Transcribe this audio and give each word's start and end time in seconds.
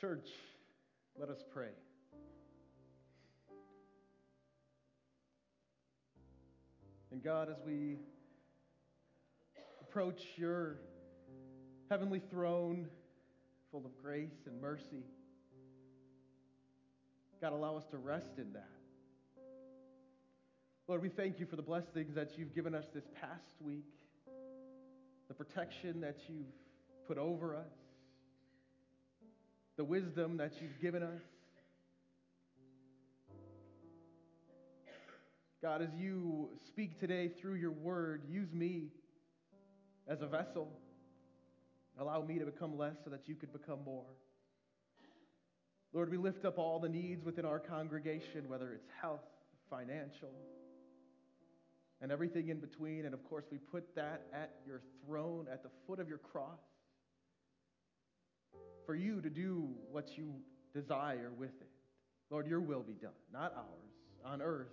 Church, 0.00 0.30
let 1.18 1.28
us 1.28 1.44
pray. 1.52 1.72
And 7.12 7.22
God, 7.22 7.50
as 7.50 7.58
we 7.66 7.98
approach 9.82 10.22
your 10.36 10.76
heavenly 11.90 12.22
throne 12.30 12.88
full 13.70 13.84
of 13.84 13.94
grace 14.02 14.46
and 14.46 14.58
mercy, 14.58 15.04
God, 17.42 17.52
allow 17.52 17.76
us 17.76 17.84
to 17.90 17.98
rest 17.98 18.38
in 18.38 18.54
that. 18.54 18.70
Lord, 20.88 21.02
we 21.02 21.10
thank 21.10 21.38
you 21.38 21.44
for 21.44 21.56
the 21.56 21.62
blessings 21.62 22.14
that 22.14 22.38
you've 22.38 22.54
given 22.54 22.74
us 22.74 22.86
this 22.94 23.04
past 23.20 23.60
week, 23.60 23.92
the 25.28 25.34
protection 25.34 26.00
that 26.00 26.20
you've 26.26 26.46
put 27.06 27.18
over 27.18 27.54
us, 27.54 27.79
the 29.80 29.84
wisdom 29.84 30.36
that 30.36 30.52
you've 30.60 30.78
given 30.82 31.02
us. 31.02 31.22
God, 35.62 35.80
as 35.80 35.88
you 35.98 36.50
speak 36.66 37.00
today 37.00 37.30
through 37.40 37.54
your 37.54 37.70
word, 37.70 38.24
use 38.28 38.52
me 38.52 38.88
as 40.06 40.20
a 40.20 40.26
vessel. 40.26 40.68
Allow 41.98 42.20
me 42.20 42.38
to 42.38 42.44
become 42.44 42.76
less 42.76 42.96
so 43.02 43.08
that 43.08 43.26
you 43.26 43.34
could 43.34 43.54
become 43.54 43.78
more. 43.82 44.04
Lord, 45.94 46.10
we 46.10 46.18
lift 46.18 46.44
up 46.44 46.58
all 46.58 46.78
the 46.78 46.90
needs 46.90 47.24
within 47.24 47.46
our 47.46 47.58
congregation, 47.58 48.50
whether 48.50 48.74
it's 48.74 48.88
health, 49.00 49.24
financial, 49.70 50.34
and 52.02 52.12
everything 52.12 52.50
in 52.50 52.60
between. 52.60 53.06
And 53.06 53.14
of 53.14 53.24
course, 53.30 53.46
we 53.50 53.56
put 53.56 53.94
that 53.94 54.26
at 54.34 54.56
your 54.66 54.82
throne, 55.06 55.46
at 55.50 55.62
the 55.62 55.70
foot 55.86 56.00
of 56.00 56.06
your 56.06 56.18
cross, 56.18 56.60
for 58.86 58.94
you 58.94 59.20
to 59.20 59.30
do 59.30 59.68
what 59.90 60.16
you 60.16 60.34
desire 60.74 61.30
with 61.36 61.60
it. 61.60 61.68
Lord, 62.30 62.46
your 62.46 62.60
will 62.60 62.82
be 62.82 62.94
done, 62.94 63.10
not 63.32 63.52
ours, 63.56 63.94
on 64.24 64.40
earth 64.40 64.68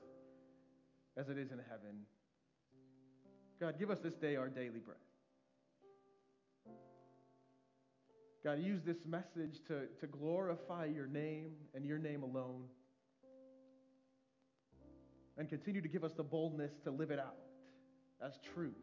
as 1.17 1.29
it 1.29 1.37
is 1.37 1.51
in 1.51 1.59
heaven. 1.69 2.05
God, 3.59 3.79
give 3.79 3.89
us 3.89 3.99
this 3.99 4.13
day 4.13 4.35
our 4.35 4.49
daily 4.49 4.79
bread. 4.79 4.97
God, 8.43 8.59
use 8.59 8.81
this 8.85 8.97
message 9.05 9.59
to, 9.67 9.87
to 9.99 10.07
glorify 10.07 10.85
your 10.85 11.07
name 11.07 11.51
and 11.73 11.85
your 11.85 11.97
name 11.97 12.23
alone. 12.23 12.63
And 15.37 15.49
continue 15.49 15.81
to 15.81 15.87
give 15.87 16.03
us 16.03 16.13
the 16.13 16.23
boldness 16.23 16.71
to 16.83 16.91
live 16.91 17.11
it 17.11 17.19
out 17.19 17.35
as 18.25 18.39
truth. 18.53 18.73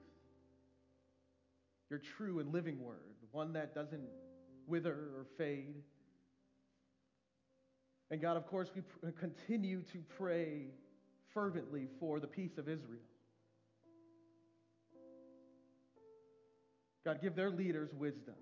Your 1.88 2.00
true 2.16 2.40
and 2.40 2.52
living 2.52 2.82
word, 2.82 3.16
one 3.30 3.52
that 3.54 3.74
doesn't 3.74 4.02
wither 4.66 4.92
or 4.92 5.26
fade. 5.36 5.82
And 8.10 8.20
God, 8.20 8.36
of 8.36 8.46
course, 8.46 8.68
we 8.74 8.82
pr- 8.82 9.18
continue 9.18 9.82
to 9.92 9.98
pray 10.16 10.66
fervently 11.32 11.88
for 11.98 12.20
the 12.20 12.26
peace 12.26 12.58
of 12.58 12.68
Israel. 12.68 13.00
God, 17.04 17.20
give 17.20 17.34
their 17.34 17.50
leaders 17.50 17.90
wisdom. 17.92 18.34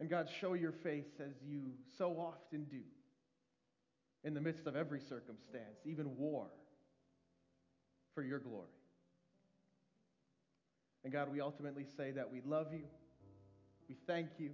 And 0.00 0.08
God, 0.08 0.28
show 0.40 0.54
your 0.54 0.72
face 0.72 1.20
as 1.20 1.34
you 1.46 1.72
so 1.98 2.12
often 2.12 2.64
do 2.64 2.80
in 4.24 4.34
the 4.34 4.40
midst 4.40 4.66
of 4.66 4.76
every 4.76 5.00
circumstance, 5.00 5.78
even 5.84 6.16
war, 6.16 6.46
for 8.14 8.22
your 8.22 8.38
glory. 8.38 8.68
And 11.04 11.12
God, 11.12 11.30
we 11.32 11.40
ultimately 11.40 11.86
say 11.96 12.12
that 12.12 12.30
we 12.32 12.40
love 12.44 12.72
you, 12.72 12.84
we 13.88 13.96
thank 14.06 14.28
you, 14.38 14.50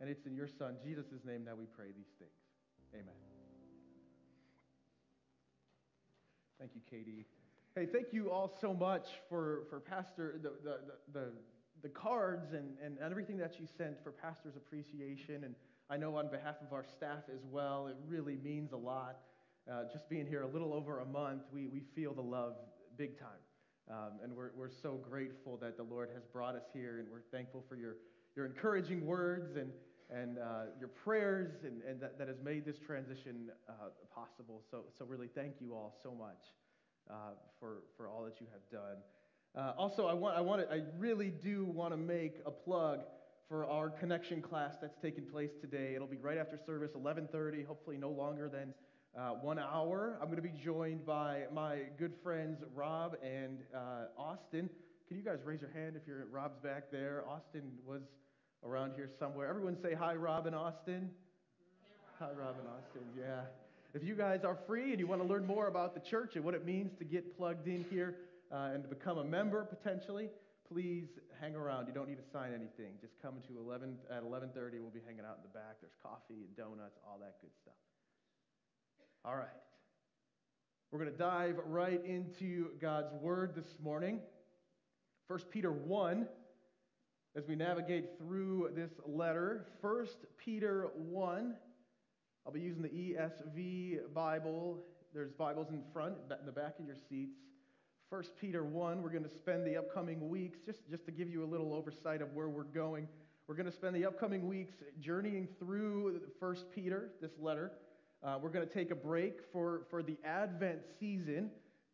and 0.00 0.08
it's 0.08 0.26
in 0.26 0.34
your 0.34 0.48
Son, 0.48 0.76
Jesus' 0.84 1.24
name, 1.24 1.44
that 1.44 1.56
we 1.56 1.66
pray 1.66 1.86
these 1.96 2.12
things. 2.18 2.30
Amen. 2.94 3.14
Thank 6.58 6.72
you, 6.74 6.80
Katie. 6.90 7.26
Hey, 7.74 7.86
thank 7.86 8.12
you 8.12 8.30
all 8.30 8.50
so 8.60 8.72
much 8.72 9.06
for, 9.28 9.64
for 9.68 9.80
Pastor, 9.80 10.40
the, 10.42 10.52
the, 10.64 10.78
the, 11.12 11.32
the 11.82 11.88
cards 11.90 12.52
and, 12.54 12.70
and 12.82 12.98
everything 12.98 13.36
that 13.36 13.60
you 13.60 13.66
sent 13.76 14.02
for 14.02 14.10
Pastor's 14.10 14.56
appreciation. 14.56 15.44
And 15.44 15.54
I 15.90 15.98
know 15.98 16.16
on 16.16 16.30
behalf 16.30 16.56
of 16.66 16.72
our 16.72 16.84
staff 16.84 17.24
as 17.30 17.44
well, 17.50 17.88
it 17.88 17.96
really 18.08 18.38
means 18.42 18.72
a 18.72 18.76
lot. 18.76 19.18
Uh, 19.70 19.82
just 19.92 20.08
being 20.08 20.26
here 20.26 20.42
a 20.42 20.46
little 20.46 20.72
over 20.72 21.00
a 21.00 21.04
month, 21.04 21.42
we, 21.52 21.66
we 21.66 21.82
feel 21.94 22.14
the 22.14 22.22
love 22.22 22.54
big 22.96 23.18
time. 23.18 23.28
Um, 23.90 24.20
and 24.22 24.34
we're, 24.34 24.50
we're 24.56 24.70
so 24.70 24.98
grateful 25.08 25.58
that 25.58 25.76
the 25.76 25.82
Lord 25.82 26.08
has 26.14 26.24
brought 26.24 26.56
us 26.56 26.64
here, 26.72 26.98
and 26.98 27.08
we're 27.10 27.20
thankful 27.30 27.62
for 27.68 27.76
your, 27.76 27.96
your 28.36 28.46
encouraging 28.46 29.04
words 29.04 29.56
and, 29.56 29.70
and 30.10 30.38
uh, 30.38 30.66
your 30.78 30.88
prayers, 30.88 31.64
and, 31.64 31.82
and 31.82 32.00
that, 32.00 32.18
that 32.18 32.28
has 32.28 32.36
made 32.44 32.64
this 32.64 32.78
transition 32.78 33.50
uh, 33.68 33.88
possible. 34.14 34.62
So, 34.70 34.84
so, 34.96 35.04
really, 35.04 35.28
thank 35.34 35.54
you 35.60 35.72
all 35.72 35.96
so 36.02 36.12
much 36.12 36.44
uh, 37.10 37.32
for, 37.58 37.78
for 37.96 38.08
all 38.08 38.24
that 38.24 38.40
you 38.40 38.46
have 38.52 38.70
done. 38.70 38.98
Uh, 39.56 39.72
also, 39.78 40.06
I, 40.06 40.12
want, 40.12 40.36
I, 40.36 40.40
want 40.42 40.68
to, 40.68 40.72
I 40.72 40.82
really 40.98 41.30
do 41.30 41.64
want 41.64 41.92
to 41.92 41.96
make 41.96 42.40
a 42.44 42.50
plug 42.50 43.00
for 43.48 43.64
our 43.66 43.88
connection 43.88 44.42
class 44.42 44.74
that's 44.80 44.98
taking 45.00 45.24
place 45.24 45.50
today. 45.60 45.94
It'll 45.94 46.06
be 46.06 46.18
right 46.18 46.36
after 46.36 46.58
service, 46.58 46.92
11:30. 46.92 47.64
Hopefully, 47.66 47.96
no 47.96 48.10
longer 48.10 48.48
than 48.48 48.74
uh, 49.16 49.30
one 49.30 49.58
hour. 49.58 50.18
I'm 50.20 50.26
going 50.26 50.36
to 50.36 50.42
be 50.42 50.54
joined 50.62 51.06
by 51.06 51.44
my 51.52 51.78
good 51.98 52.12
friends 52.22 52.62
Rob 52.74 53.16
and 53.22 53.60
uh, 53.74 54.06
Austin. 54.18 54.68
Can 55.08 55.16
you 55.16 55.22
guys 55.22 55.38
raise 55.44 55.60
your 55.60 55.70
hand 55.70 55.94
if 55.96 56.02
you're 56.06 56.26
Rob's 56.30 56.58
back 56.58 56.90
there? 56.90 57.24
Austin 57.28 57.62
was 57.86 58.02
around 58.64 58.92
here 58.96 59.08
somewhere. 59.18 59.48
Everyone 59.48 59.76
say 59.80 59.94
hi, 59.94 60.14
Rob 60.14 60.46
and 60.46 60.54
Austin. 60.54 61.10
Hi, 62.18 62.28
Rob 62.38 62.56
and 62.58 62.68
Austin. 62.68 63.02
Yeah. 63.18 63.42
If 63.94 64.02
you 64.02 64.14
guys 64.14 64.44
are 64.44 64.58
free 64.66 64.90
and 64.90 65.00
you 65.00 65.06
want 65.06 65.22
to 65.22 65.28
learn 65.28 65.46
more 65.46 65.68
about 65.68 65.94
the 65.94 66.00
church 66.00 66.36
and 66.36 66.44
what 66.44 66.54
it 66.54 66.64
means 66.64 66.92
to 66.98 67.04
get 67.04 67.36
plugged 67.36 67.66
in 67.66 67.84
here 67.90 68.16
uh, 68.52 68.70
and 68.74 68.82
to 68.82 68.88
become 68.88 69.18
a 69.18 69.24
member 69.24 69.64
potentially, 69.64 70.28
please 70.68 71.08
hang 71.40 71.54
around. 71.54 71.86
You 71.86 71.94
don't 71.94 72.08
need 72.08 72.18
to 72.18 72.30
sign 72.32 72.52
anything. 72.52 72.94
Just 73.00 73.14
come 73.22 73.34
to 73.48 73.58
11 73.58 73.96
at 74.10 74.22
11:30. 74.22 74.80
We'll 74.80 74.90
be 74.90 75.00
hanging 75.06 75.24
out 75.24 75.36
in 75.36 75.42
the 75.42 75.58
back. 75.58 75.80
There's 75.80 75.96
coffee 76.02 76.44
and 76.44 76.56
donuts, 76.56 76.98
all 77.06 77.18
that 77.20 77.36
good 77.40 77.52
stuff. 77.62 77.74
All 79.24 79.36
right. 79.36 79.48
We're 80.90 81.00
going 81.00 81.12
to 81.12 81.18
dive 81.18 81.56
right 81.66 82.04
into 82.04 82.70
God's 82.80 83.12
word 83.20 83.54
this 83.54 83.76
morning. 83.82 84.20
1 85.26 85.40
Peter 85.50 85.72
1 85.72 86.28
as 87.36 87.46
we 87.46 87.54
navigate 87.54 88.18
through 88.18 88.70
this 88.74 88.92
letter. 89.06 89.66
1 89.82 90.06
Peter 90.42 90.88
1 90.96 91.54
I'll 92.46 92.52
be 92.52 92.60
using 92.60 92.82
the 92.82 92.88
ESV 92.88 94.14
Bible. 94.14 94.78
There's 95.12 95.32
Bibles 95.32 95.70
in 95.70 95.82
front, 95.92 96.14
in 96.38 96.46
the 96.46 96.52
back 96.52 96.78
of 96.78 96.86
your 96.86 96.94
seats. 97.08 97.34
1 98.10 98.22
Peter 98.40 98.62
1, 98.62 99.02
we're 99.02 99.10
going 99.10 99.24
to 99.24 99.36
spend 99.36 99.66
the 99.66 99.76
upcoming 99.76 100.28
weeks, 100.28 100.60
just, 100.64 100.88
just 100.88 101.04
to 101.06 101.10
give 101.10 101.28
you 101.28 101.42
a 101.42 101.44
little 101.44 101.74
oversight 101.74 102.22
of 102.22 102.32
where 102.34 102.48
we're 102.48 102.62
going, 102.62 103.08
we're 103.48 103.56
going 103.56 103.68
to 103.68 103.74
spend 103.74 103.96
the 103.96 104.06
upcoming 104.06 104.46
weeks 104.46 104.74
journeying 105.00 105.48
through 105.58 106.20
1 106.38 106.56
Peter, 106.72 107.10
this 107.20 107.32
letter. 107.40 107.72
Uh, 108.22 108.38
we're 108.40 108.48
going 108.48 108.66
to 108.66 108.72
take 108.72 108.92
a 108.92 108.96
break 108.96 109.40
for, 109.52 109.82
for 109.90 110.04
the 110.04 110.16
Advent 110.24 110.78
season, 111.00 111.50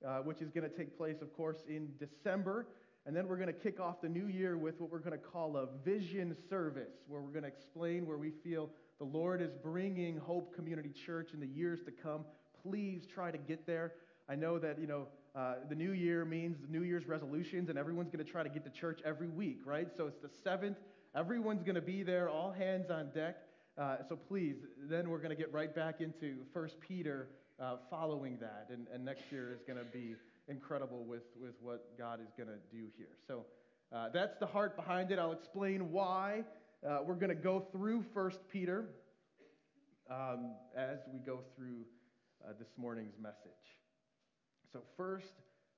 uh, 0.07 0.19
which 0.19 0.43
is 0.43 0.51
going 0.51 0.69
to 0.69 0.77
take 0.77 0.99
place, 0.99 1.23
of 1.23 1.35
course, 1.35 1.63
in 1.67 1.89
December. 1.99 2.67
And 3.05 3.17
then 3.17 3.27
we're 3.27 3.37
going 3.37 3.49
to 3.49 3.53
kick 3.53 3.81
off 3.81 4.01
the 4.01 4.09
new 4.09 4.27
year 4.27 4.57
with 4.57 4.81
what 4.81 4.91
we're 4.91 5.01
going 5.01 5.19
to 5.19 5.19
call 5.19 5.57
a 5.57 5.67
vision 5.85 6.37
service, 6.49 6.93
where 7.09 7.21
we're 7.21 7.31
going 7.31 7.43
to 7.43 7.49
explain 7.49 8.07
where 8.07 8.17
we 8.17 8.31
feel 8.31 8.71
the 8.99 9.05
Lord 9.05 9.43
is 9.43 9.51
bringing 9.63 10.19
Hope 10.19 10.55
Community 10.55 10.91
Church 10.91 11.31
in 11.35 11.41
the 11.41 11.47
years 11.47 11.81
to 11.87 11.91
come. 11.91 12.25
Please 12.63 13.05
try 13.13 13.33
to 13.33 13.39
get 13.39 13.67
there. 13.67 13.95
I 14.29 14.37
know 14.37 14.59
that, 14.61 14.79
you 14.79 14.87
know, 14.87 15.09
uh, 15.35 15.55
the 15.69 15.75
new 15.75 15.93
year 15.93 16.25
means 16.25 16.59
New 16.69 16.83
Year's 16.83 17.09
resolutions, 17.09 17.71
and 17.71 17.79
everyone's 17.79 18.11
going 18.11 18.25
to 18.25 18.31
try 18.31 18.45
to 18.45 18.49
get 18.49 18.63
to 18.65 18.71
church 18.71 19.01
every 19.05 19.29
week, 19.29 19.61
right? 19.65 19.89
So 19.97 20.07
it's 20.07 20.21
the 20.21 20.31
seventh. 20.45 20.77
Everyone's 21.17 21.63
going 21.63 21.75
to 21.75 21.81
be 21.81 22.05
there, 22.05 22.29
all 22.29 22.53
hands 22.53 22.91
on 22.91 23.11
deck. 23.11 23.39
Uh, 23.77 23.97
so 24.09 24.15
please, 24.15 24.57
then 24.89 25.09
we're 25.09 25.19
going 25.19 25.31
to 25.31 25.37
get 25.37 25.53
right 25.53 25.75
back 25.75 26.01
into 26.01 26.37
First 26.53 26.77
Peter 26.81 27.29
uh, 27.59 27.77
following 27.91 28.39
that, 28.41 28.69
and, 28.71 28.87
and 28.93 29.05
next 29.05 29.25
year 29.33 29.53
is 29.53 29.63
going 29.67 29.79
to 29.79 29.85
be 29.85 30.15
incredible 30.49 31.05
with, 31.05 31.23
with 31.41 31.55
what 31.61 31.97
God 31.99 32.21
is 32.21 32.33
going 32.37 32.49
to 32.49 32.77
do 32.77 32.87
here. 32.97 33.17
So 33.27 33.45
uh, 33.95 34.09
that's 34.13 34.39
the 34.39 34.47
heart 34.47 34.77
behind 34.77 35.11
it. 35.11 35.19
I'll 35.19 35.33
explain 35.33 35.91
why 35.93 36.45
uh, 36.87 36.99
we're 37.05 37.15
going 37.15 37.29
to 37.29 37.35
go 37.35 37.61
through 37.73 38.05
First 38.15 38.41
Peter 38.51 38.87
um, 40.11 40.53
as 40.77 40.99
we 41.13 41.19
go 41.21 41.41
through 41.57 41.85
uh, 42.45 42.53
this 42.59 42.69
morning's 42.77 43.15
message. 43.21 43.37
So, 44.73 44.81
First 44.97 45.35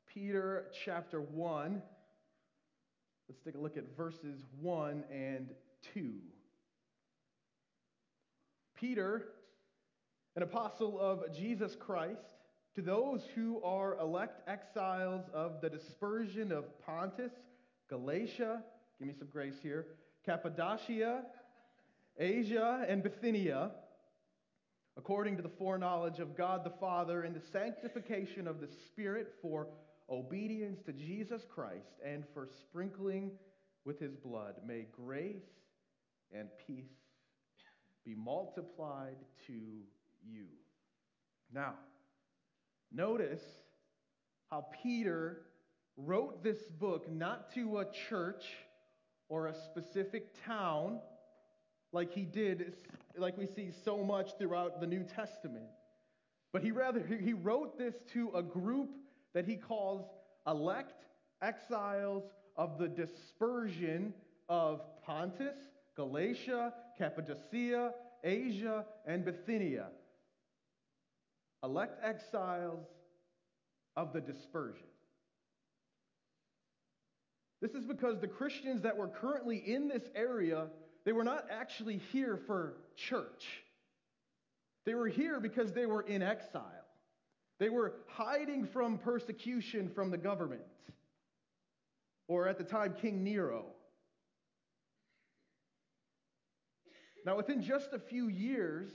Peter 0.06 0.66
chapter 0.84 1.20
1, 1.20 1.82
let's 3.28 3.40
take 3.44 3.56
a 3.56 3.58
look 3.58 3.76
at 3.76 3.84
verses 3.96 4.38
1 4.60 5.04
and 5.12 5.50
2. 5.92 6.12
Peter, 8.76 9.24
an 10.36 10.42
apostle 10.42 10.98
of 10.98 11.34
Jesus 11.34 11.76
Christ, 11.78 12.43
to 12.74 12.82
those 12.82 13.22
who 13.34 13.62
are 13.62 13.98
elect 13.98 14.48
exiles 14.48 15.24
of 15.32 15.60
the 15.60 15.70
dispersion 15.70 16.50
of 16.50 16.64
Pontus, 16.84 17.32
Galatia, 17.88 18.62
give 18.98 19.08
me 19.08 19.14
some 19.16 19.28
grace 19.28 19.54
here, 19.62 19.86
Cappadocia, 20.24 21.22
Asia 22.18 22.84
and 22.88 23.02
Bithynia, 23.02 23.70
according 24.96 25.36
to 25.36 25.42
the 25.42 25.48
foreknowledge 25.48 26.18
of 26.18 26.36
God 26.36 26.64
the 26.64 26.72
Father 26.80 27.22
and 27.22 27.34
the 27.34 27.42
sanctification 27.52 28.46
of 28.48 28.60
the 28.60 28.68
Spirit 28.86 29.34
for 29.40 29.68
obedience 30.10 30.80
to 30.86 30.92
Jesus 30.92 31.42
Christ 31.52 31.94
and 32.04 32.24
for 32.32 32.48
sprinkling 32.60 33.30
with 33.84 34.00
his 34.00 34.14
blood. 34.16 34.54
May 34.66 34.86
grace 34.92 35.42
and 36.32 36.48
peace 36.66 36.84
be 38.04 38.14
multiplied 38.14 39.16
to 39.46 39.52
you. 40.26 40.46
Now, 41.52 41.74
notice 42.94 43.42
how 44.50 44.66
Peter 44.82 45.42
wrote 45.96 46.42
this 46.42 46.58
book 46.78 47.10
not 47.10 47.52
to 47.54 47.78
a 47.78 47.86
church 48.08 48.44
or 49.28 49.46
a 49.46 49.54
specific 49.54 50.28
town 50.44 51.00
like 51.92 52.12
he 52.12 52.22
did 52.22 52.74
like 53.16 53.38
we 53.38 53.46
see 53.46 53.70
so 53.84 54.02
much 54.02 54.36
throughout 54.38 54.80
the 54.80 54.86
New 54.86 55.04
Testament. 55.04 55.66
But 56.52 56.62
he 56.62 56.70
rather 56.70 57.00
he 57.00 57.32
wrote 57.32 57.78
this 57.78 57.94
to 58.12 58.30
a 58.34 58.42
group 58.42 58.90
that 59.34 59.46
he 59.46 59.56
calls 59.56 60.06
elect 60.46 61.04
exiles 61.42 62.24
of 62.56 62.78
the 62.78 62.88
dispersion 62.88 64.14
of 64.48 64.80
Pontus, 65.04 65.56
Galatia, 65.96 66.72
Cappadocia, 66.98 67.92
Asia, 68.22 68.84
and 69.06 69.24
Bithynia. 69.24 69.88
Elect 71.64 71.98
exiles 72.04 72.86
of 73.96 74.12
the 74.12 74.20
dispersion. 74.20 74.86
This 77.62 77.72
is 77.72 77.86
because 77.86 78.20
the 78.20 78.28
Christians 78.28 78.82
that 78.82 78.96
were 78.96 79.08
currently 79.08 79.56
in 79.56 79.88
this 79.88 80.02
area, 80.14 80.66
they 81.06 81.12
were 81.12 81.24
not 81.24 81.46
actually 81.50 82.02
here 82.12 82.38
for 82.46 82.74
church. 82.96 83.62
They 84.84 84.94
were 84.94 85.08
here 85.08 85.40
because 85.40 85.72
they 85.72 85.86
were 85.86 86.02
in 86.02 86.22
exile. 86.22 86.62
They 87.58 87.70
were 87.70 87.94
hiding 88.08 88.66
from 88.66 88.98
persecution 88.98 89.88
from 89.88 90.10
the 90.10 90.18
government, 90.18 90.62
or 92.28 92.48
at 92.48 92.58
the 92.58 92.64
time, 92.64 92.94
King 93.00 93.24
Nero. 93.24 93.64
Now, 97.24 97.36
within 97.38 97.62
just 97.62 97.94
a 97.94 97.98
few 97.98 98.28
years, 98.28 98.90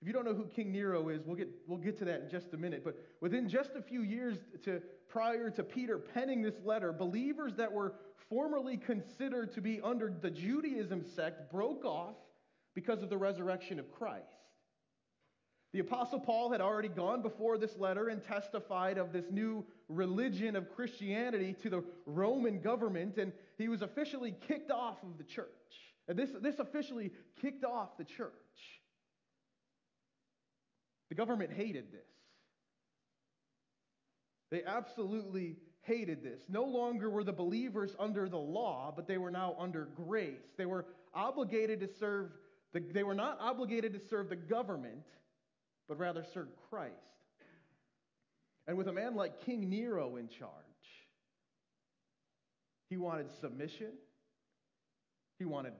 if 0.00 0.06
you 0.06 0.14
don't 0.14 0.24
know 0.24 0.34
who 0.34 0.46
King 0.46 0.72
Nero 0.72 1.10
is, 1.10 1.20
we'll 1.26 1.36
get, 1.36 1.48
we'll 1.66 1.78
get 1.78 1.98
to 1.98 2.04
that 2.06 2.22
in 2.22 2.30
just 2.30 2.54
a 2.54 2.56
minute. 2.56 2.82
But 2.82 2.96
within 3.20 3.48
just 3.48 3.72
a 3.76 3.82
few 3.82 4.02
years 4.02 4.38
to, 4.64 4.80
prior 5.08 5.50
to 5.50 5.62
Peter 5.62 5.98
penning 5.98 6.40
this 6.40 6.54
letter, 6.64 6.92
believers 6.92 7.54
that 7.56 7.70
were 7.70 7.94
formerly 8.30 8.78
considered 8.78 9.52
to 9.52 9.60
be 9.60 9.80
under 9.82 10.10
the 10.10 10.30
Judaism 10.30 11.04
sect 11.04 11.52
broke 11.52 11.84
off 11.84 12.14
because 12.74 13.02
of 13.02 13.10
the 13.10 13.18
resurrection 13.18 13.78
of 13.78 13.92
Christ. 13.92 14.24
The 15.72 15.80
Apostle 15.80 16.18
Paul 16.18 16.50
had 16.50 16.60
already 16.60 16.88
gone 16.88 17.22
before 17.22 17.58
this 17.58 17.76
letter 17.76 18.08
and 18.08 18.24
testified 18.24 18.98
of 18.98 19.12
this 19.12 19.26
new 19.30 19.64
religion 19.88 20.56
of 20.56 20.74
Christianity 20.74 21.54
to 21.62 21.70
the 21.70 21.84
Roman 22.06 22.60
government, 22.60 23.18
and 23.18 23.32
he 23.56 23.68
was 23.68 23.82
officially 23.82 24.34
kicked 24.48 24.70
off 24.70 24.96
of 25.02 25.18
the 25.18 25.24
church. 25.24 25.46
This, 26.08 26.30
this 26.40 26.58
officially 26.58 27.12
kicked 27.40 27.64
off 27.64 27.96
the 27.98 28.04
church. 28.04 28.32
The 31.10 31.14
government 31.14 31.52
hated 31.52 31.92
this. 31.92 32.00
They 34.50 34.64
absolutely 34.64 35.56
hated 35.82 36.22
this. 36.22 36.42
No 36.48 36.64
longer 36.64 37.10
were 37.10 37.24
the 37.24 37.32
believers 37.32 37.94
under 37.98 38.28
the 38.28 38.38
law, 38.38 38.92
but 38.94 39.06
they 39.06 39.18
were 39.18 39.30
now 39.30 39.54
under 39.58 39.88
grace. 39.94 40.46
They 40.56 40.66
were 40.66 40.86
obligated 41.14 41.80
to 41.80 41.88
serve, 41.98 42.30
the, 42.72 42.80
they 42.80 43.02
were 43.02 43.14
not 43.14 43.38
obligated 43.40 43.92
to 43.92 44.00
serve 44.08 44.28
the 44.28 44.36
government 44.36 45.04
but 45.90 45.98
rather 45.98 46.24
serve 46.32 46.46
Christ. 46.70 46.94
And 48.68 48.78
with 48.78 48.86
a 48.86 48.92
man 48.92 49.16
like 49.16 49.44
King 49.44 49.68
Nero 49.68 50.14
in 50.14 50.28
charge, 50.28 50.52
he 52.88 52.96
wanted 52.96 53.26
submission, 53.40 53.90
he 55.40 55.44
wanted 55.44 55.72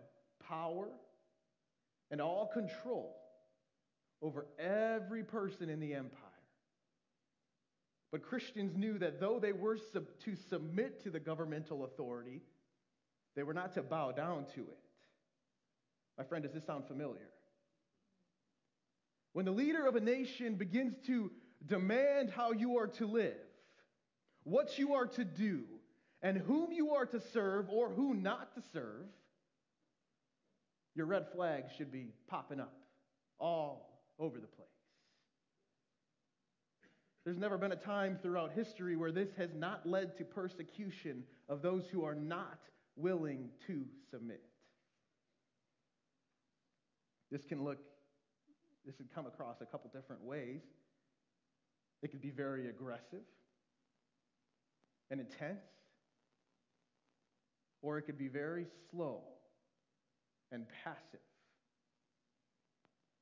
power, 0.48 0.88
and 2.10 2.20
all 2.20 2.50
control 2.52 3.19
over 4.22 4.46
every 4.58 5.24
person 5.24 5.68
in 5.68 5.80
the 5.80 5.94
empire. 5.94 6.18
But 8.12 8.22
Christians 8.22 8.76
knew 8.76 8.98
that 8.98 9.20
though 9.20 9.38
they 9.38 9.52
were 9.52 9.78
sub- 9.92 10.08
to 10.24 10.34
submit 10.48 11.02
to 11.04 11.10
the 11.10 11.20
governmental 11.20 11.84
authority, 11.84 12.42
they 13.36 13.42
were 13.42 13.54
not 13.54 13.74
to 13.74 13.82
bow 13.82 14.12
down 14.12 14.46
to 14.54 14.60
it. 14.60 14.78
My 16.18 16.24
friend, 16.24 16.44
does 16.44 16.52
this 16.52 16.66
sound 16.66 16.86
familiar? 16.86 17.30
When 19.32 19.44
the 19.44 19.52
leader 19.52 19.86
of 19.86 19.94
a 19.94 20.00
nation 20.00 20.56
begins 20.56 20.96
to 21.06 21.30
demand 21.64 22.30
how 22.30 22.52
you 22.52 22.78
are 22.78 22.88
to 22.88 23.06
live, 23.06 23.36
what 24.42 24.78
you 24.78 24.94
are 24.94 25.06
to 25.06 25.24
do, 25.24 25.64
and 26.20 26.36
whom 26.36 26.72
you 26.72 26.94
are 26.94 27.06
to 27.06 27.20
serve 27.32 27.70
or 27.70 27.90
who 27.90 28.12
not 28.12 28.54
to 28.54 28.62
serve, 28.72 29.06
your 30.96 31.06
red 31.06 31.26
flags 31.32 31.70
should 31.78 31.92
be 31.92 32.08
popping 32.26 32.60
up 32.60 32.74
all 33.38 33.89
over 34.20 34.38
the 34.38 34.46
place. 34.46 34.68
There's 37.24 37.38
never 37.38 37.58
been 37.58 37.72
a 37.72 37.76
time 37.76 38.18
throughout 38.22 38.52
history 38.52 38.96
where 38.96 39.12
this 39.12 39.30
has 39.36 39.50
not 39.54 39.86
led 39.86 40.16
to 40.18 40.24
persecution 40.24 41.24
of 41.48 41.62
those 41.62 41.88
who 41.88 42.04
are 42.04 42.14
not 42.14 42.60
willing 42.96 43.48
to 43.66 43.84
submit. 44.10 44.42
This 47.30 47.44
can 47.44 47.64
look 47.64 47.78
this 48.86 48.98
would 48.98 49.14
come 49.14 49.26
across 49.26 49.60
a 49.60 49.66
couple 49.66 49.90
different 49.92 50.24
ways. 50.24 50.62
It 52.02 52.10
could 52.10 52.22
be 52.22 52.30
very 52.30 52.68
aggressive 52.68 53.20
and 55.10 55.20
intense, 55.20 55.60
or 57.82 57.98
it 57.98 58.02
could 58.02 58.18
be 58.18 58.28
very 58.28 58.66
slow 58.90 59.20
and 60.50 60.66
passive. 60.82 61.20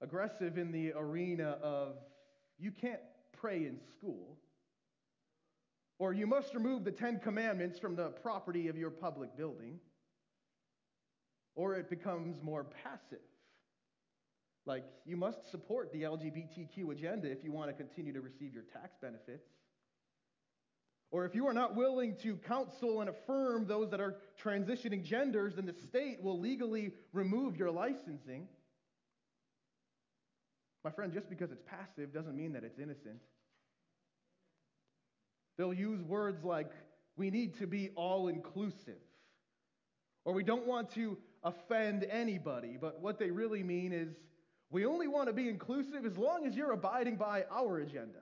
Aggressive 0.00 0.58
in 0.58 0.72
the 0.72 0.92
arena 0.96 1.58
of 1.62 1.96
you 2.58 2.70
can't 2.70 3.00
pray 3.32 3.66
in 3.66 3.78
school, 3.96 4.36
or 5.98 6.12
you 6.12 6.26
must 6.26 6.54
remove 6.54 6.84
the 6.84 6.92
Ten 6.92 7.18
Commandments 7.18 7.78
from 7.78 7.96
the 7.96 8.08
property 8.08 8.68
of 8.68 8.76
your 8.76 8.90
public 8.90 9.36
building, 9.36 9.80
or 11.54 11.74
it 11.74 11.90
becomes 11.90 12.42
more 12.42 12.64
passive 12.64 13.18
like, 14.68 14.84
you 15.06 15.16
must 15.16 15.50
support 15.50 15.90
the 15.92 16.02
LGBTQ 16.02 16.92
agenda 16.92 17.30
if 17.30 17.42
you 17.42 17.50
want 17.50 17.70
to 17.70 17.72
continue 17.72 18.12
to 18.12 18.20
receive 18.20 18.52
your 18.52 18.64
tax 18.64 18.98
benefits. 19.00 19.48
Or 21.10 21.24
if 21.24 21.34
you 21.34 21.46
are 21.46 21.54
not 21.54 21.74
willing 21.74 22.16
to 22.22 22.36
counsel 22.36 23.00
and 23.00 23.08
affirm 23.08 23.66
those 23.66 23.90
that 23.90 24.00
are 24.00 24.16
transitioning 24.44 25.02
genders, 25.02 25.54
then 25.54 25.64
the 25.64 25.72
state 25.72 26.22
will 26.22 26.38
legally 26.38 26.92
remove 27.14 27.56
your 27.56 27.70
licensing. 27.70 28.46
My 30.84 30.90
friend, 30.90 31.12
just 31.12 31.28
because 31.28 31.50
it's 31.50 31.62
passive 31.66 32.12
doesn't 32.12 32.36
mean 32.36 32.52
that 32.52 32.64
it's 32.64 32.78
innocent. 32.78 33.20
They'll 35.56 35.74
use 35.74 36.00
words 36.02 36.44
like, 36.44 36.70
we 37.16 37.30
need 37.30 37.58
to 37.58 37.66
be 37.66 37.90
all 37.96 38.28
inclusive, 38.28 39.02
or 40.24 40.32
we 40.32 40.44
don't 40.44 40.66
want 40.66 40.90
to 40.94 41.18
offend 41.42 42.04
anybody, 42.04 42.78
but 42.80 43.00
what 43.00 43.18
they 43.18 43.30
really 43.30 43.62
mean 43.62 43.92
is, 43.92 44.14
we 44.70 44.84
only 44.84 45.08
want 45.08 45.28
to 45.28 45.32
be 45.32 45.48
inclusive 45.48 46.04
as 46.04 46.18
long 46.18 46.46
as 46.46 46.54
you're 46.54 46.72
abiding 46.72 47.16
by 47.16 47.44
our 47.50 47.78
agenda. 47.78 48.20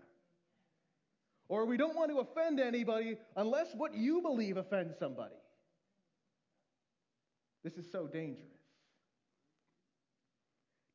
Or 1.48 1.64
we 1.64 1.76
don't 1.76 1.96
want 1.96 2.10
to 2.10 2.18
offend 2.20 2.60
anybody 2.60 3.18
unless 3.36 3.75
what 3.75 3.94
you 3.94 4.22
believe 4.22 4.56
offends 4.56 4.96
somebody. 4.98 5.34
This 7.64 7.75
is 7.75 7.90
so 7.90 8.06
dangerous. 8.06 8.55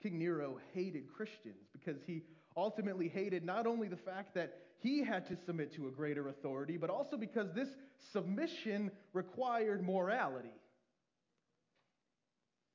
King 0.02 0.20
Nero 0.20 0.60
hated 0.74 1.08
Christians 1.08 1.68
because 1.72 2.02
he 2.06 2.24
ultimately 2.58 3.08
hated 3.08 3.46
not 3.46 3.68
only 3.68 3.88
the 3.88 3.98
fact 3.98 4.36
that 4.36 4.58
he 4.80 5.04
had 5.04 5.28
to 5.28 5.38
submit 5.46 5.74
to 5.76 5.88
a 5.88 5.92
greater 5.92 6.28
authority, 6.30 6.78
but 6.78 6.90
also 6.90 7.18
because 7.18 7.54
this 7.54 7.70
submission 8.12 8.92
required 9.14 9.86
morality. 9.86 10.54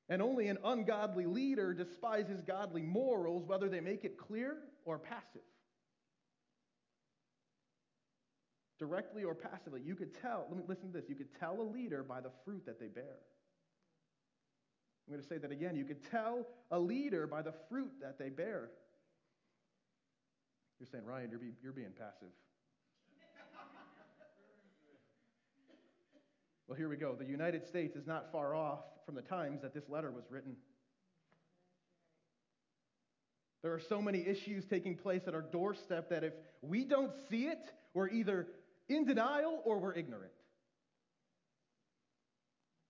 And 0.09 0.23
only 0.23 0.49
an 0.49 0.59
ungodly 0.65 1.27
leader 1.27 1.75
despises 1.75 2.41
godly 2.47 2.83
morals, 2.83 3.45
whether 3.45 3.69
they 3.69 3.81
make 3.81 4.05
it 4.05 4.17
clear 4.17 4.57
or 4.85 4.99
passive. 4.99 5.43
Directly 8.79 9.25
or 9.25 9.35
passively. 9.35 9.81
You 9.85 9.97
could 9.97 10.15
tell, 10.21 10.47
let 10.49 10.57
me 10.57 10.65
listen 10.69 10.93
to 10.93 11.01
this. 11.01 11.09
You 11.09 11.17
could 11.17 11.35
tell 11.41 11.61
a 11.61 11.63
leader 11.63 12.05
by 12.05 12.21
the 12.21 12.31
fruit 12.45 12.65
that 12.67 12.79
they 12.79 12.87
bear. 12.87 13.17
I'm 15.07 15.13
going 15.13 15.23
to 15.23 15.29
say 15.29 15.39
that 15.39 15.53
again. 15.53 15.77
You 15.77 15.85
could 15.85 16.11
tell 16.11 16.47
a 16.71 16.79
leader 16.79 17.27
by 17.27 17.43
the 17.43 17.53
fruit 17.69 17.93
that 18.01 18.19
they 18.19 18.29
bear. 18.29 18.71
You're 20.81 20.89
saying, 20.91 21.05
Ryan, 21.05 21.31
you're, 21.31 21.39
be, 21.39 21.53
you're 21.63 21.73
being 21.73 21.93
passive. 21.97 22.29
well, 26.67 26.77
here 26.77 26.89
we 26.89 26.97
go. 26.97 27.15
The 27.15 27.25
United 27.25 27.67
States 27.69 27.95
is 27.95 28.07
not 28.07 28.33
far 28.33 28.55
off 28.55 28.81
from 29.05 29.15
the 29.15 29.23
times 29.23 29.63
that 29.63 29.73
this 29.73 29.85
letter 29.89 30.11
was 30.11 30.25
written. 30.29 30.57
There 33.63 33.73
are 33.73 33.81
so 33.81 34.03
many 34.03 34.27
issues 34.27 34.65
taking 34.65 34.97
place 34.97 35.23
at 35.27 35.35
our 35.35 35.43
doorstep 35.43 36.11
that 36.11 36.25
if 36.25 36.33
we 36.63 36.85
don't 36.85 37.13
see 37.31 37.47
it, 37.47 37.59
we're 37.95 38.09
either 38.09 38.49
in 38.89 39.05
denial 39.05 39.61
or 39.65 39.79
we're 39.79 39.95
ignorant. 39.95 40.33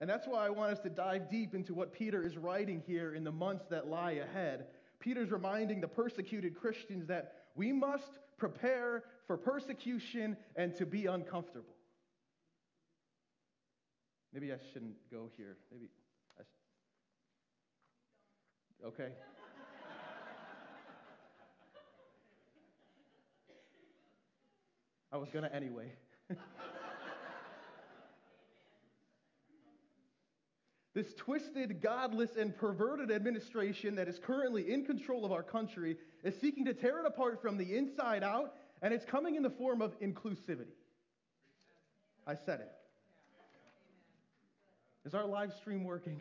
And 0.00 0.08
that's 0.10 0.26
why 0.26 0.44
I 0.46 0.50
want 0.50 0.72
us 0.72 0.80
to 0.80 0.90
dive 0.90 1.30
deep 1.30 1.54
into 1.54 1.72
what 1.72 1.92
Peter 1.92 2.22
is 2.22 2.36
writing 2.36 2.82
here 2.86 3.14
in 3.14 3.24
the 3.24 3.32
months 3.32 3.64
that 3.70 3.88
lie 3.88 4.12
ahead. 4.12 4.66
Peter's 5.00 5.30
reminding 5.30 5.80
the 5.80 5.88
persecuted 5.88 6.54
Christians 6.54 7.06
that 7.06 7.32
we 7.54 7.72
must 7.72 8.18
prepare 8.36 9.04
for 9.26 9.38
persecution 9.38 10.36
and 10.54 10.74
to 10.76 10.84
be 10.84 11.06
uncomfortable. 11.06 11.72
Maybe 14.34 14.52
I 14.52 14.58
shouldn't 14.72 14.96
go 15.10 15.30
here. 15.36 15.56
Maybe 15.72 15.88
I 16.38 16.42
sh- 16.42 16.46
Okay. 18.86 19.08
I 25.12 25.16
was 25.16 25.30
going 25.30 25.44
to 25.44 25.54
anyway. 25.54 25.92
this 30.96 31.12
twisted, 31.12 31.82
godless, 31.82 32.36
and 32.38 32.56
perverted 32.56 33.10
administration 33.10 33.94
that 33.96 34.08
is 34.08 34.18
currently 34.18 34.72
in 34.72 34.82
control 34.82 35.26
of 35.26 35.30
our 35.30 35.42
country 35.42 35.98
is 36.24 36.34
seeking 36.40 36.64
to 36.64 36.72
tear 36.72 37.00
it 37.00 37.06
apart 37.06 37.42
from 37.42 37.58
the 37.58 37.76
inside 37.76 38.22
out, 38.22 38.54
and 38.80 38.94
it's 38.94 39.04
coming 39.04 39.34
in 39.34 39.42
the 39.42 39.50
form 39.50 39.82
of 39.82 39.92
inclusivity. 40.00 40.72
I 42.26 42.34
said 42.34 42.60
it. 42.60 42.72
Is 45.04 45.14
our 45.14 45.26
live 45.26 45.52
stream 45.60 45.84
working? 45.84 46.18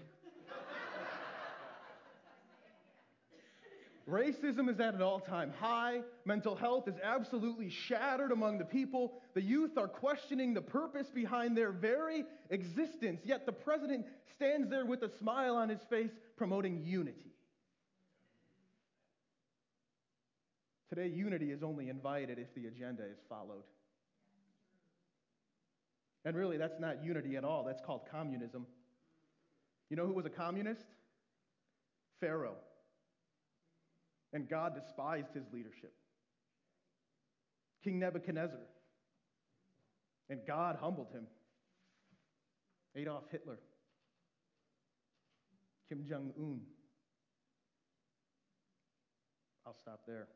Racism 4.09 4.69
is 4.69 4.79
at 4.79 4.93
an 4.93 5.01
all 5.01 5.19
time 5.19 5.51
high. 5.59 6.01
Mental 6.25 6.55
health 6.55 6.87
is 6.87 6.93
absolutely 7.03 7.69
shattered 7.69 8.31
among 8.31 8.59
the 8.59 8.65
people. 8.65 9.13
The 9.33 9.41
youth 9.41 9.77
are 9.77 9.87
questioning 9.87 10.53
the 10.53 10.61
purpose 10.61 11.07
behind 11.09 11.57
their 11.57 11.71
very 11.71 12.23
existence, 12.51 13.21
yet 13.23 13.47
the 13.47 13.51
president 13.51 14.05
stands 14.35 14.69
there 14.69 14.85
with 14.85 15.01
a 15.01 15.09
smile 15.17 15.55
on 15.55 15.69
his 15.69 15.81
face 15.89 16.11
promoting 16.37 16.83
unity. 16.83 17.33
Today, 20.89 21.07
unity 21.07 21.51
is 21.51 21.63
only 21.63 21.89
invited 21.89 22.37
if 22.37 22.53
the 22.53 22.67
agenda 22.67 23.03
is 23.03 23.17
followed. 23.27 23.63
And 26.25 26.37
really, 26.37 26.57
that's 26.57 26.79
not 26.79 27.03
unity 27.03 27.37
at 27.37 27.43
all. 27.43 27.63
That's 27.63 27.81
called 27.81 28.01
communism. 28.11 28.67
You 29.89 29.97
know 29.97 30.05
who 30.05 30.13
was 30.13 30.25
a 30.25 30.29
communist? 30.29 30.85
Pharaoh. 32.19 32.55
And 34.35 34.49
God 34.49 34.75
despised 34.75 35.33
his 35.33 35.45
leadership. 35.53 35.93
King 37.85 37.99
Nebuchadnezzar. 37.99 38.59
And 40.29 40.41
God 40.45 40.77
humbled 40.81 41.07
him. 41.13 41.25
Adolf 42.97 43.23
Hitler. 43.31 43.59
Kim 45.87 46.03
Jong 46.05 46.33
un. 46.37 46.59
I'll 49.65 49.77
stop 49.81 50.01
there. 50.05 50.27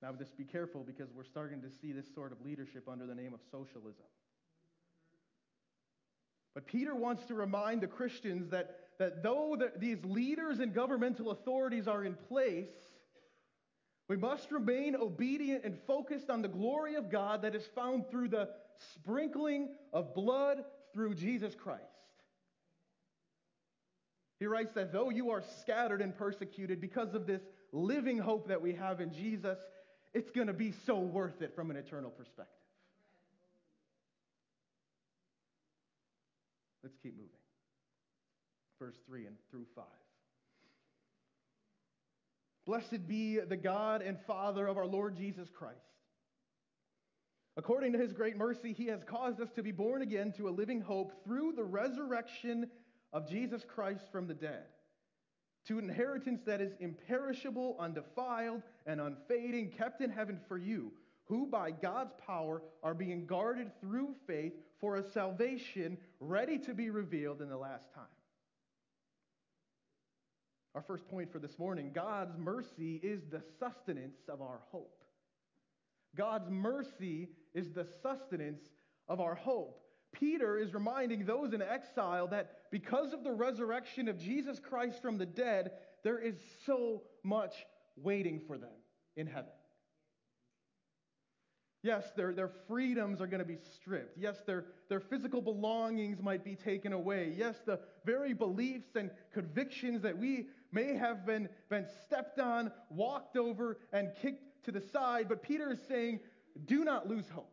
Now, 0.00 0.12
just 0.18 0.38
be 0.38 0.44
careful 0.44 0.84
because 0.84 1.12
we're 1.14 1.24
starting 1.24 1.60
to 1.60 1.68
see 1.70 1.92
this 1.92 2.06
sort 2.14 2.32
of 2.32 2.40
leadership 2.42 2.88
under 2.88 3.06
the 3.06 3.14
name 3.14 3.34
of 3.34 3.40
socialism. 3.50 4.06
But 6.54 6.66
Peter 6.66 6.94
wants 6.94 7.26
to 7.26 7.34
remind 7.34 7.82
the 7.82 7.88
Christians 7.88 8.48
that, 8.52 8.83
that 8.98 9.22
though 9.22 9.56
the, 9.58 9.72
these 9.78 10.04
leaders 10.04 10.60
and 10.60 10.74
governmental 10.74 11.30
authorities 11.30 11.88
are 11.88 12.04
in 12.04 12.14
place, 12.14 12.68
we 14.08 14.16
must 14.16 14.52
remain 14.52 14.94
obedient 14.94 15.64
and 15.64 15.78
focused 15.86 16.30
on 16.30 16.42
the 16.42 16.48
glory 16.48 16.94
of 16.94 17.10
God 17.10 17.42
that 17.42 17.54
is 17.54 17.66
found 17.74 18.08
through 18.10 18.28
the 18.28 18.50
sprinkling 18.94 19.70
of 19.92 20.14
blood 20.14 20.64
through 20.92 21.14
Jesus 21.14 21.54
Christ. 21.54 21.82
He 24.38 24.46
writes 24.46 24.72
that 24.74 24.92
though 24.92 25.10
you 25.10 25.30
are 25.30 25.42
scattered 25.60 26.02
and 26.02 26.16
persecuted 26.16 26.80
because 26.80 27.14
of 27.14 27.26
this 27.26 27.40
living 27.72 28.18
hope 28.18 28.48
that 28.48 28.60
we 28.60 28.74
have 28.74 29.00
in 29.00 29.12
Jesus, 29.12 29.58
it's 30.12 30.30
going 30.30 30.48
to 30.48 30.52
be 30.52 30.72
so 30.86 30.98
worth 30.98 31.40
it 31.40 31.54
from 31.54 31.70
an 31.70 31.76
eternal 31.76 32.10
perspective. 32.10 32.54
Let's 36.82 36.96
keep 37.02 37.16
moving. 37.16 37.33
Verse 38.84 38.98
3 39.06 39.24
and 39.24 39.36
through 39.50 39.64
5. 39.74 39.84
Blessed 42.66 43.08
be 43.08 43.38
the 43.38 43.56
God 43.56 44.02
and 44.02 44.20
Father 44.26 44.66
of 44.66 44.76
our 44.76 44.84
Lord 44.84 45.16
Jesus 45.16 45.48
Christ. 45.48 45.78
According 47.56 47.92
to 47.92 47.98
his 47.98 48.12
great 48.12 48.36
mercy, 48.36 48.74
he 48.74 48.88
has 48.88 49.02
caused 49.02 49.40
us 49.40 49.48
to 49.52 49.62
be 49.62 49.72
born 49.72 50.02
again 50.02 50.32
to 50.32 50.48
a 50.48 50.50
living 50.50 50.82
hope 50.82 51.24
through 51.24 51.52
the 51.52 51.64
resurrection 51.64 52.68
of 53.14 53.26
Jesus 53.26 53.64
Christ 53.66 54.04
from 54.12 54.26
the 54.26 54.34
dead, 54.34 54.64
to 55.68 55.78
an 55.78 55.88
inheritance 55.88 56.42
that 56.44 56.60
is 56.60 56.74
imperishable, 56.78 57.76
undefiled, 57.80 58.60
and 58.84 59.00
unfading, 59.00 59.70
kept 59.70 60.02
in 60.02 60.10
heaven 60.10 60.38
for 60.46 60.58
you, 60.58 60.92
who 61.24 61.46
by 61.46 61.70
God's 61.70 62.12
power 62.26 62.60
are 62.82 62.92
being 62.92 63.24
guarded 63.24 63.70
through 63.80 64.14
faith 64.26 64.52
for 64.78 64.96
a 64.96 65.10
salvation 65.12 65.96
ready 66.20 66.58
to 66.58 66.74
be 66.74 66.90
revealed 66.90 67.40
in 67.40 67.48
the 67.48 67.56
last 67.56 67.90
time. 67.94 68.04
Our 70.74 70.82
first 70.82 71.06
point 71.08 71.30
for 71.30 71.38
this 71.38 71.58
morning 71.58 71.92
God's 71.94 72.36
mercy 72.36 73.00
is 73.02 73.22
the 73.30 73.42
sustenance 73.58 74.18
of 74.28 74.42
our 74.42 74.60
hope. 74.70 75.04
God's 76.16 76.50
mercy 76.50 77.28
is 77.54 77.70
the 77.72 77.86
sustenance 78.02 78.62
of 79.08 79.20
our 79.20 79.34
hope. 79.34 79.80
Peter 80.12 80.56
is 80.56 80.74
reminding 80.74 81.26
those 81.26 81.52
in 81.52 81.62
exile 81.62 82.28
that 82.28 82.70
because 82.70 83.12
of 83.12 83.24
the 83.24 83.32
resurrection 83.32 84.08
of 84.08 84.18
Jesus 84.18 84.60
Christ 84.60 85.02
from 85.02 85.18
the 85.18 85.26
dead, 85.26 85.72
there 86.04 86.18
is 86.18 86.36
so 86.66 87.02
much 87.24 87.54
waiting 87.96 88.40
for 88.46 88.56
them 88.56 88.70
in 89.16 89.26
heaven. 89.26 89.50
Yes, 91.84 92.04
their, 92.16 92.32
their 92.32 92.50
freedoms 92.66 93.20
are 93.20 93.26
going 93.26 93.40
to 93.40 93.44
be 93.44 93.58
stripped. 93.74 94.16
Yes, 94.16 94.38
their, 94.46 94.64
their 94.88 95.00
physical 95.00 95.42
belongings 95.42 96.22
might 96.22 96.42
be 96.42 96.56
taken 96.56 96.94
away. 96.94 97.34
Yes, 97.36 97.56
the 97.66 97.78
very 98.06 98.32
beliefs 98.32 98.96
and 98.96 99.10
convictions 99.34 100.00
that 100.00 100.16
we 100.16 100.46
may 100.74 100.94
have 100.94 101.24
been, 101.24 101.48
been 101.70 101.86
stepped 102.04 102.38
on, 102.38 102.72
walked 102.90 103.36
over, 103.36 103.78
and 103.92 104.10
kicked 104.20 104.64
to 104.64 104.72
the 104.72 104.80
side. 104.80 105.28
But 105.28 105.42
Peter 105.42 105.72
is 105.72 105.78
saying, 105.88 106.20
do 106.66 106.84
not 106.84 107.08
lose 107.08 107.28
hope. 107.28 107.50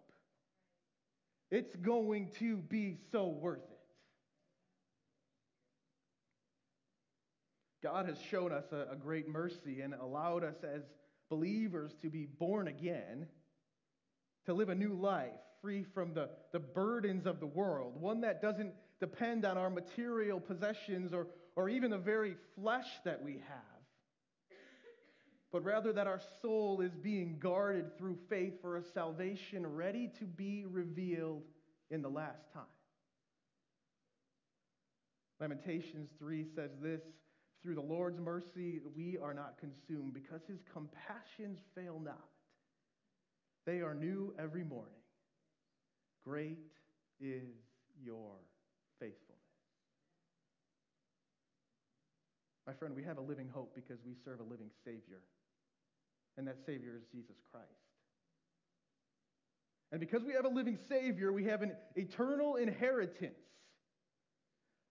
It's 1.51 1.75
going 1.75 2.31
to 2.39 2.57
be 2.57 2.97
so 3.11 3.27
worth 3.27 3.59
it. 3.59 3.77
God 7.83 8.07
has 8.07 8.17
shown 8.29 8.51
us 8.51 8.65
a, 8.71 8.93
a 8.93 8.95
great 8.95 9.27
mercy 9.27 9.81
and 9.81 9.93
allowed 9.93 10.43
us 10.43 10.55
as 10.63 10.83
believers 11.29 11.93
to 12.01 12.09
be 12.09 12.25
born 12.25 12.67
again 12.67 13.27
to 14.45 14.53
live 14.53 14.69
a 14.69 14.75
new 14.75 14.93
life 14.93 15.29
free 15.61 15.83
from 15.83 16.13
the, 16.13 16.29
the 16.51 16.59
burdens 16.59 17.25
of 17.25 17.39
the 17.39 17.45
world, 17.45 17.99
one 17.99 18.21
that 18.21 18.41
doesn't 18.41 18.73
depend 18.99 19.45
on 19.45 19.57
our 19.57 19.69
material 19.69 20.39
possessions 20.39 21.13
or, 21.13 21.27
or 21.55 21.69
even 21.69 21.91
the 21.91 21.97
very 21.97 22.35
flesh 22.55 22.87
that 23.05 23.21
we 23.23 23.33
have, 23.33 24.57
but 25.51 25.63
rather 25.63 25.91
that 25.93 26.07
our 26.07 26.21
soul 26.41 26.81
is 26.81 26.95
being 26.95 27.37
guarded 27.39 27.97
through 27.97 28.17
faith 28.29 28.61
for 28.61 28.77
a 28.77 28.83
salvation 28.83 29.67
ready 29.67 30.09
to 30.19 30.25
be 30.25 30.65
revealed 30.65 31.43
in 31.89 32.01
the 32.01 32.09
last 32.09 32.51
time. 32.53 32.63
Lamentations 35.41 36.09
3 36.19 36.45
says 36.55 36.71
this 36.81 37.01
Through 37.61 37.75
the 37.75 37.81
Lord's 37.81 38.19
mercy, 38.19 38.79
we 38.95 39.17
are 39.17 39.33
not 39.33 39.57
consumed 39.59 40.13
because 40.13 40.41
his 40.47 40.59
compassions 40.71 41.59
fail 41.75 41.99
not. 41.99 42.29
They 43.65 43.81
are 43.81 43.93
new 43.93 44.33
every 44.39 44.63
morning. 44.63 44.93
Great 46.23 46.59
is 47.19 47.55
your 48.03 48.35
faithfulness. 48.99 49.30
My 52.67 52.73
friend, 52.73 52.95
we 52.95 53.03
have 53.03 53.17
a 53.17 53.21
living 53.21 53.49
hope 53.51 53.73
because 53.75 53.99
we 54.05 54.13
serve 54.23 54.39
a 54.39 54.43
living 54.43 54.69
Savior, 54.85 55.21
and 56.37 56.47
that 56.47 56.57
Savior 56.65 56.95
is 56.95 57.03
Jesus 57.11 57.35
Christ. 57.51 57.67
And 59.91 59.99
because 59.99 60.23
we 60.23 60.33
have 60.33 60.45
a 60.45 60.49
living 60.49 60.77
Savior, 60.87 61.33
we 61.33 61.45
have 61.45 61.61
an 61.61 61.73
eternal 61.95 62.55
inheritance. 62.55 63.33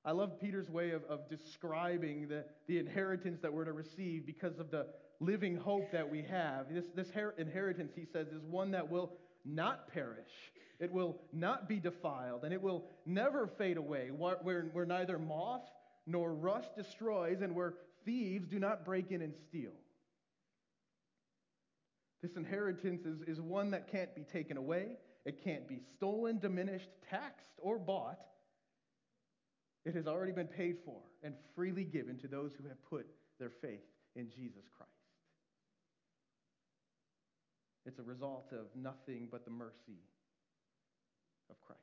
I 0.04 0.12
love 0.12 0.40
Peter's 0.40 0.68
way 0.68 0.90
of, 0.90 1.04
of 1.04 1.28
describing 1.28 2.28
the, 2.28 2.44
the 2.66 2.78
inheritance 2.78 3.40
that 3.42 3.52
we're 3.52 3.64
to 3.64 3.72
receive 3.72 4.26
because 4.26 4.58
of 4.58 4.70
the 4.70 4.86
living 5.20 5.56
hope 5.56 5.92
that 5.92 6.10
we 6.10 6.22
have. 6.22 6.72
This, 6.72 6.86
this 6.94 7.08
inheritance, 7.38 7.92
he 7.94 8.06
says, 8.12 8.28
is 8.28 8.42
one 8.44 8.70
that 8.72 8.90
will 8.90 9.12
not 9.44 9.92
perish. 9.92 10.52
It 10.78 10.90
will 10.90 11.20
not 11.32 11.68
be 11.68 11.78
defiled, 11.78 12.44
and 12.44 12.52
it 12.52 12.60
will 12.60 12.86
never 13.04 13.46
fade 13.46 13.76
away, 13.76 14.10
where, 14.10 14.70
where 14.72 14.86
neither 14.86 15.18
moth 15.18 15.62
nor 16.10 16.32
rust 16.32 16.74
destroys, 16.76 17.40
and 17.40 17.54
where 17.54 17.74
thieves 18.04 18.48
do 18.48 18.58
not 18.58 18.84
break 18.84 19.10
in 19.10 19.22
and 19.22 19.34
steal. 19.48 19.72
This 22.22 22.36
inheritance 22.36 23.06
is, 23.06 23.22
is 23.22 23.40
one 23.40 23.70
that 23.70 23.90
can't 23.90 24.14
be 24.14 24.22
taken 24.22 24.56
away, 24.56 24.96
it 25.24 25.42
can't 25.42 25.68
be 25.68 25.80
stolen, 25.96 26.38
diminished, 26.38 26.88
taxed, 27.08 27.52
or 27.58 27.78
bought. 27.78 28.20
It 29.84 29.94
has 29.94 30.06
already 30.06 30.32
been 30.32 30.46
paid 30.46 30.76
for 30.84 31.00
and 31.22 31.34
freely 31.54 31.84
given 31.84 32.18
to 32.18 32.28
those 32.28 32.52
who 32.52 32.68
have 32.68 32.82
put 32.88 33.06
their 33.38 33.50
faith 33.62 33.80
in 34.14 34.28
Jesus 34.28 34.64
Christ. 34.76 34.90
It's 37.86 37.98
a 37.98 38.02
result 38.02 38.52
of 38.52 38.66
nothing 38.74 39.28
but 39.30 39.44
the 39.44 39.50
mercy 39.50 40.04
of 41.48 41.58
Christ. 41.60 41.80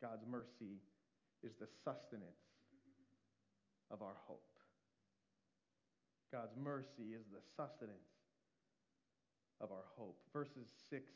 God's 0.00 0.24
mercy 0.28 0.80
is 1.42 1.52
the 1.60 1.68
sustenance 1.84 2.42
of 3.90 4.02
our 4.02 4.16
hope. 4.26 4.42
God's 6.32 6.56
mercy 6.56 7.14
is 7.14 7.26
the 7.30 7.42
sustenance 7.56 8.08
of 9.60 9.70
our 9.70 9.84
hope. 9.96 10.16
Verses 10.32 10.66
6 10.90 11.12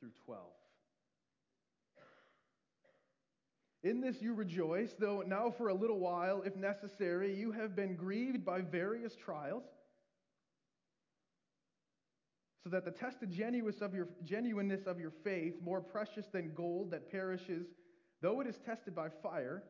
through 0.00 0.12
12. 0.24 0.40
In 3.82 4.00
this 4.00 4.22
you 4.22 4.32
rejoice, 4.32 4.94
though 4.98 5.22
now 5.26 5.50
for 5.50 5.68
a 5.68 5.74
little 5.74 5.98
while, 5.98 6.42
if 6.42 6.56
necessary, 6.56 7.34
you 7.34 7.52
have 7.52 7.76
been 7.76 7.94
grieved 7.94 8.42
by 8.42 8.62
various 8.62 9.14
trials, 9.14 9.64
so 12.62 12.70
that 12.70 12.86
the 12.86 12.90
tested 12.90 13.30
genuineness 13.30 13.82
of 13.82 13.94
your, 13.94 14.08
genuineness 14.24 14.86
of 14.86 14.98
your 14.98 15.12
faith, 15.22 15.56
more 15.62 15.82
precious 15.82 16.24
than 16.32 16.54
gold 16.54 16.92
that 16.92 17.12
perishes, 17.12 17.66
though 18.24 18.40
it 18.40 18.46
is 18.46 18.58
tested 18.64 18.94
by 18.94 19.10
fire, 19.22 19.62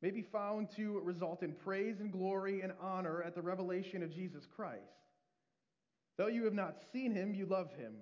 may 0.00 0.10
be 0.10 0.22
found 0.22 0.70
to 0.74 0.98
result 1.00 1.42
in 1.42 1.52
praise 1.52 2.00
and 2.00 2.10
glory 2.10 2.62
and 2.62 2.72
honor 2.80 3.22
at 3.22 3.34
the 3.34 3.42
revelation 3.42 4.02
of 4.02 4.10
Jesus 4.10 4.46
Christ. 4.56 4.80
Though 6.16 6.28
you 6.28 6.44
have 6.44 6.54
not 6.54 6.78
seen 6.90 7.12
him, 7.12 7.34
you 7.34 7.44
love 7.44 7.70
him. 7.74 7.92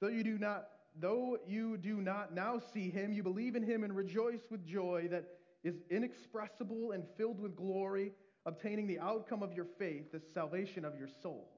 Though 0.00 0.08
you 0.08 0.22
do 0.22 0.38
not 0.38 0.68
though 1.00 1.38
you 1.46 1.76
do 1.76 2.00
not 2.00 2.32
now 2.32 2.60
see 2.72 2.90
him, 2.90 3.12
you 3.12 3.24
believe 3.24 3.56
in 3.56 3.62
him 3.64 3.82
and 3.82 3.94
rejoice 3.94 4.42
with 4.50 4.64
joy 4.64 5.08
that 5.10 5.24
is 5.64 5.74
inexpressible 5.90 6.92
and 6.92 7.04
filled 7.16 7.40
with 7.40 7.56
glory, 7.56 8.12
obtaining 8.46 8.86
the 8.86 9.00
outcome 9.00 9.42
of 9.42 9.52
your 9.52 9.66
faith, 9.78 10.12
the 10.12 10.22
salvation 10.32 10.84
of 10.84 10.96
your 10.96 11.08
souls. 11.22 11.57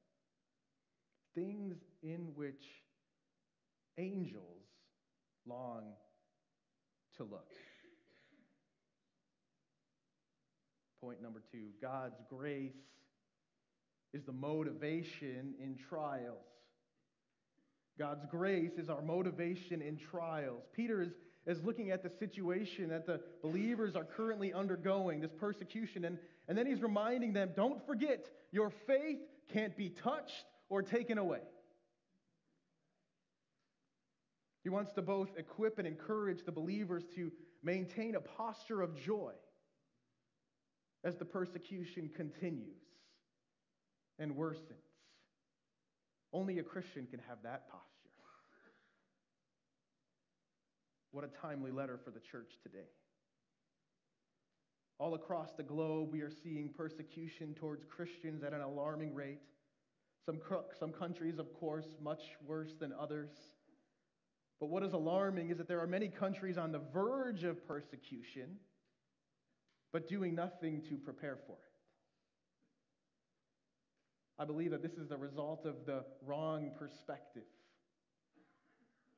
Things 1.35 1.77
in 2.03 2.29
which 2.35 2.63
angels 3.97 4.65
long 5.47 5.83
to 7.17 7.23
look. 7.23 7.51
Point 11.01 11.21
number 11.21 11.41
two 11.51 11.69
God's 11.81 12.21
grace 12.29 12.75
is 14.13 14.23
the 14.23 14.33
motivation 14.33 15.53
in 15.59 15.77
trials. 15.89 16.45
God's 17.97 18.25
grace 18.29 18.71
is 18.77 18.89
our 18.89 19.01
motivation 19.01 19.81
in 19.81 19.97
trials. 19.97 20.63
Peter 20.75 21.01
is, 21.01 21.09
is 21.45 21.61
looking 21.63 21.91
at 21.91 22.03
the 22.03 22.09
situation 22.09 22.89
that 22.89 23.05
the 23.05 23.21
believers 23.41 23.95
are 23.95 24.03
currently 24.03 24.53
undergoing, 24.53 25.21
this 25.21 25.31
persecution, 25.39 26.05
and, 26.05 26.17
and 26.47 26.57
then 26.57 26.65
he's 26.65 26.81
reminding 26.81 27.33
them 27.33 27.51
don't 27.55 27.85
forget, 27.85 28.27
your 28.51 28.71
faith 28.87 29.19
can't 29.53 29.75
be 29.77 29.89
touched 29.89 30.45
or 30.71 30.81
taken 30.81 31.17
away. 31.17 31.41
He 34.63 34.69
wants 34.69 34.93
to 34.93 35.01
both 35.01 35.29
equip 35.37 35.77
and 35.79 35.87
encourage 35.87 36.45
the 36.45 36.51
believers 36.51 37.03
to 37.15 37.29
maintain 37.61 38.15
a 38.15 38.21
posture 38.21 38.81
of 38.81 38.95
joy 38.95 39.33
as 41.03 41.17
the 41.17 41.25
persecution 41.25 42.09
continues 42.15 42.79
and 44.17 44.33
worsens. 44.33 44.87
Only 46.31 46.59
a 46.59 46.63
Christian 46.63 47.05
can 47.05 47.19
have 47.27 47.39
that 47.43 47.67
posture. 47.69 47.87
What 51.11 51.25
a 51.25 51.41
timely 51.41 51.71
letter 51.71 51.99
for 52.01 52.11
the 52.11 52.21
church 52.21 52.53
today. 52.63 52.87
All 54.99 55.15
across 55.15 55.51
the 55.51 55.63
globe, 55.63 56.13
we 56.13 56.21
are 56.21 56.31
seeing 56.31 56.69
persecution 56.69 57.55
towards 57.55 57.83
Christians 57.83 58.41
at 58.43 58.53
an 58.53 58.61
alarming 58.61 59.13
rate. 59.13 59.41
Some, 60.25 60.39
some 60.79 60.91
countries, 60.91 61.39
of 61.39 61.53
course, 61.59 61.87
much 62.01 62.21
worse 62.45 62.73
than 62.79 62.93
others. 62.93 63.31
But 64.59 64.69
what 64.69 64.83
is 64.83 64.93
alarming 64.93 65.49
is 65.49 65.57
that 65.57 65.67
there 65.67 65.79
are 65.79 65.87
many 65.87 66.07
countries 66.07 66.57
on 66.57 66.71
the 66.71 66.81
verge 66.93 67.43
of 67.43 67.67
persecution, 67.67 68.57
but 69.91 70.07
doing 70.07 70.35
nothing 70.35 70.83
to 70.89 70.97
prepare 70.97 71.37
for 71.47 71.53
it. 71.53 71.71
I 74.37 74.45
believe 74.45 74.71
that 74.71 74.81
this 74.81 74.93
is 74.93 75.07
the 75.07 75.17
result 75.17 75.65
of 75.65 75.85
the 75.85 76.03
wrong 76.25 76.71
perspective 76.77 77.43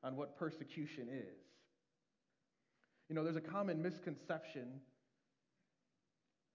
on 0.02 0.16
what 0.16 0.38
persecution 0.38 1.08
is. 1.10 1.40
You 3.08 3.14
know, 3.14 3.24
there's 3.24 3.36
a 3.36 3.40
common 3.40 3.82
misconception, 3.82 4.80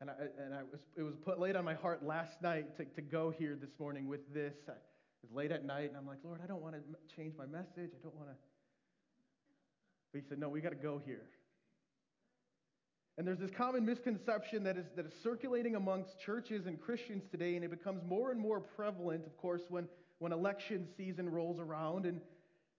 and, 0.02 0.10
I, 0.10 0.14
and 0.44 0.54
I 0.54 0.64
was, 0.64 0.80
it 0.98 1.04
was 1.04 1.16
put 1.24 1.40
late 1.40 1.56
on 1.56 1.66
my 1.66 1.74
heart 1.74 2.06
last 2.06 2.42
night 2.42 2.78
to, 2.78 2.86
to 2.86 3.02
go 3.02 3.32
here 3.32 3.58
this 3.60 3.72
morning 3.80 4.08
with 4.08 4.34
this. 4.34 4.54
I, 4.68 4.72
it 4.72 5.28
was 5.30 5.32
late 5.36 5.52
at 5.52 5.66
night, 5.66 5.90
and 5.90 5.98
I'm 5.98 6.08
like, 6.08 6.20
Lord, 6.24 6.40
I 6.42 6.48
don't 6.48 6.62
want 6.62 6.76
to 6.76 6.82
change 7.16 7.34
my 7.38 7.46
message. 7.46 7.92
I 7.94 8.02
don't 8.02 8.16
want 8.16 8.30
to. 8.30 8.36
But 10.14 10.22
he 10.22 10.28
said, 10.28 10.40
No, 10.40 10.48
we 10.48 10.62
got 10.62 10.70
to 10.70 10.76
go 10.76 11.02
here. 11.06 11.26
And 13.18 13.28
there's 13.28 13.40
this 13.40 13.52
common 13.52 13.86
misconception 13.86 14.64
that 14.64 14.78
is, 14.78 14.86
that 14.96 15.06
is 15.06 15.12
circulating 15.22 15.76
amongst 15.76 16.18
churches 16.22 16.68
and 16.68 16.80
Christians 16.80 17.26
today, 17.30 17.56
and 17.56 17.66
it 17.66 17.70
becomes 17.70 18.02
more 18.06 18.32
and 18.32 18.40
more 18.40 18.62
prevalent, 18.62 19.26
of 19.26 19.36
course, 19.36 19.64
when, 19.68 19.90
when 20.20 20.32
election 20.32 20.88
season 20.96 21.30
rolls 21.30 21.60
around. 21.60 22.06
And, 22.06 22.22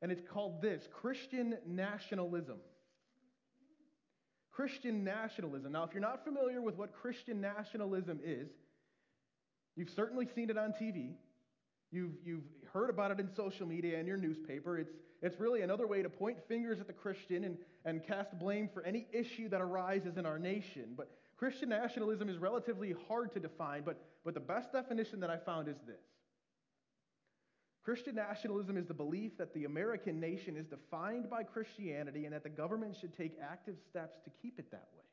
and 0.01 0.11
it's 0.11 0.23
called 0.27 0.63
this 0.63 0.89
Christian 0.91 1.59
nationalism. 1.67 2.57
Christian 4.53 5.05
nationalism. 5.05 5.73
Now, 5.73 5.85
if 5.85 5.93
you're 5.93 6.01
not 6.01 6.25
familiar 6.25 6.61
with 6.61 6.77
what 6.77 6.93
Christian 6.93 7.41
nationalism 7.41 8.21
is, 8.25 8.49
you've 9.77 9.91
certainly 9.91 10.27
seen 10.35 10.51
it 10.51 10.59
on 10.59 10.73
TV. 10.73 11.13
You've, 11.93 12.15
you've 12.25 12.45
heard 12.73 12.91
about 12.91 13.11
it 13.11 13.21
in 13.21 13.29
social 13.35 13.67
media 13.67 13.99
and 13.99 14.07
your 14.07 14.17
newspaper. 14.17 14.79
It's, 14.79 14.93
it's 15.23 15.41
really 15.41 15.63
another 15.63 15.87
way 15.87 16.03
to 16.03 16.09
point 16.09 16.39
fingers 16.49 16.81
at 16.81 16.87
the 16.87 16.93
Christian 16.93 17.45
and, 17.45 17.57
and 17.85 18.05
cast 18.07 18.39
blame 18.39 18.69
for 18.73 18.83
any 18.85 19.07
issue 19.13 19.49
that 19.49 19.61
arises 19.61 20.17
in 20.17 20.27
our 20.27 20.39
nation. 20.39 20.95
But 20.97 21.11
Christian 21.37 21.69
nationalism 21.69 22.29
is 22.29 22.39
relatively 22.39 22.95
hard 23.09 23.33
to 23.33 23.41
define, 23.41 23.83
but, 23.85 24.01
but 24.25 24.35
the 24.35 24.41
best 24.41 24.73
definition 24.73 25.21
that 25.21 25.31
I 25.31 25.37
found 25.37 25.69
is 25.69 25.77
this 25.87 26.01
Christian 27.83 28.15
nationalism 28.15 28.77
is 28.77 28.87
the 28.87 28.95
belief 28.95 29.39
that 29.39 29.55
the 29.55 29.65
American 29.65 30.21
nation 30.21 30.57
is 30.57 30.67
defined 30.67 31.31
by 31.31 31.43
Christianity 31.43 32.27
and 32.27 32.35
that 32.35 32.43
the 32.43 32.51
government 32.51 32.97
should 33.01 33.17
take 33.17 33.33
active 33.43 33.77
steps 33.89 34.19
to 34.25 34.31
keep 34.43 34.59
it 34.59 34.71
that 34.71 34.89
way. 34.97 35.05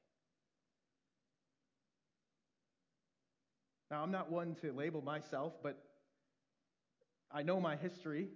Now, 3.90 4.04
I'm 4.04 4.12
not 4.12 4.30
one 4.30 4.56
to 4.62 4.74
label 4.74 5.02
myself, 5.02 5.54
but 5.64 5.82
I 7.32 7.42
know 7.42 7.62
my 7.62 7.78
history. 7.78 8.28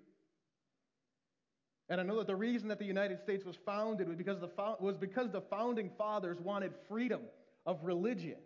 And 1.90 2.00
I 2.00 2.04
know 2.04 2.18
that 2.20 2.28
the 2.28 2.36
reason 2.38 2.70
that 2.70 2.80
the 2.80 2.86
United 2.86 3.20
States 3.20 3.44
was 3.44 3.58
founded 3.66 4.08
was 4.08 4.16
because 4.16 4.40
the, 4.40 4.50
was 4.80 4.96
because 4.98 5.30
the 5.30 5.42
founding 5.42 5.90
fathers 5.98 6.40
wanted 6.40 6.72
freedom 6.88 7.22
of 7.66 7.84
religion. 7.84 8.38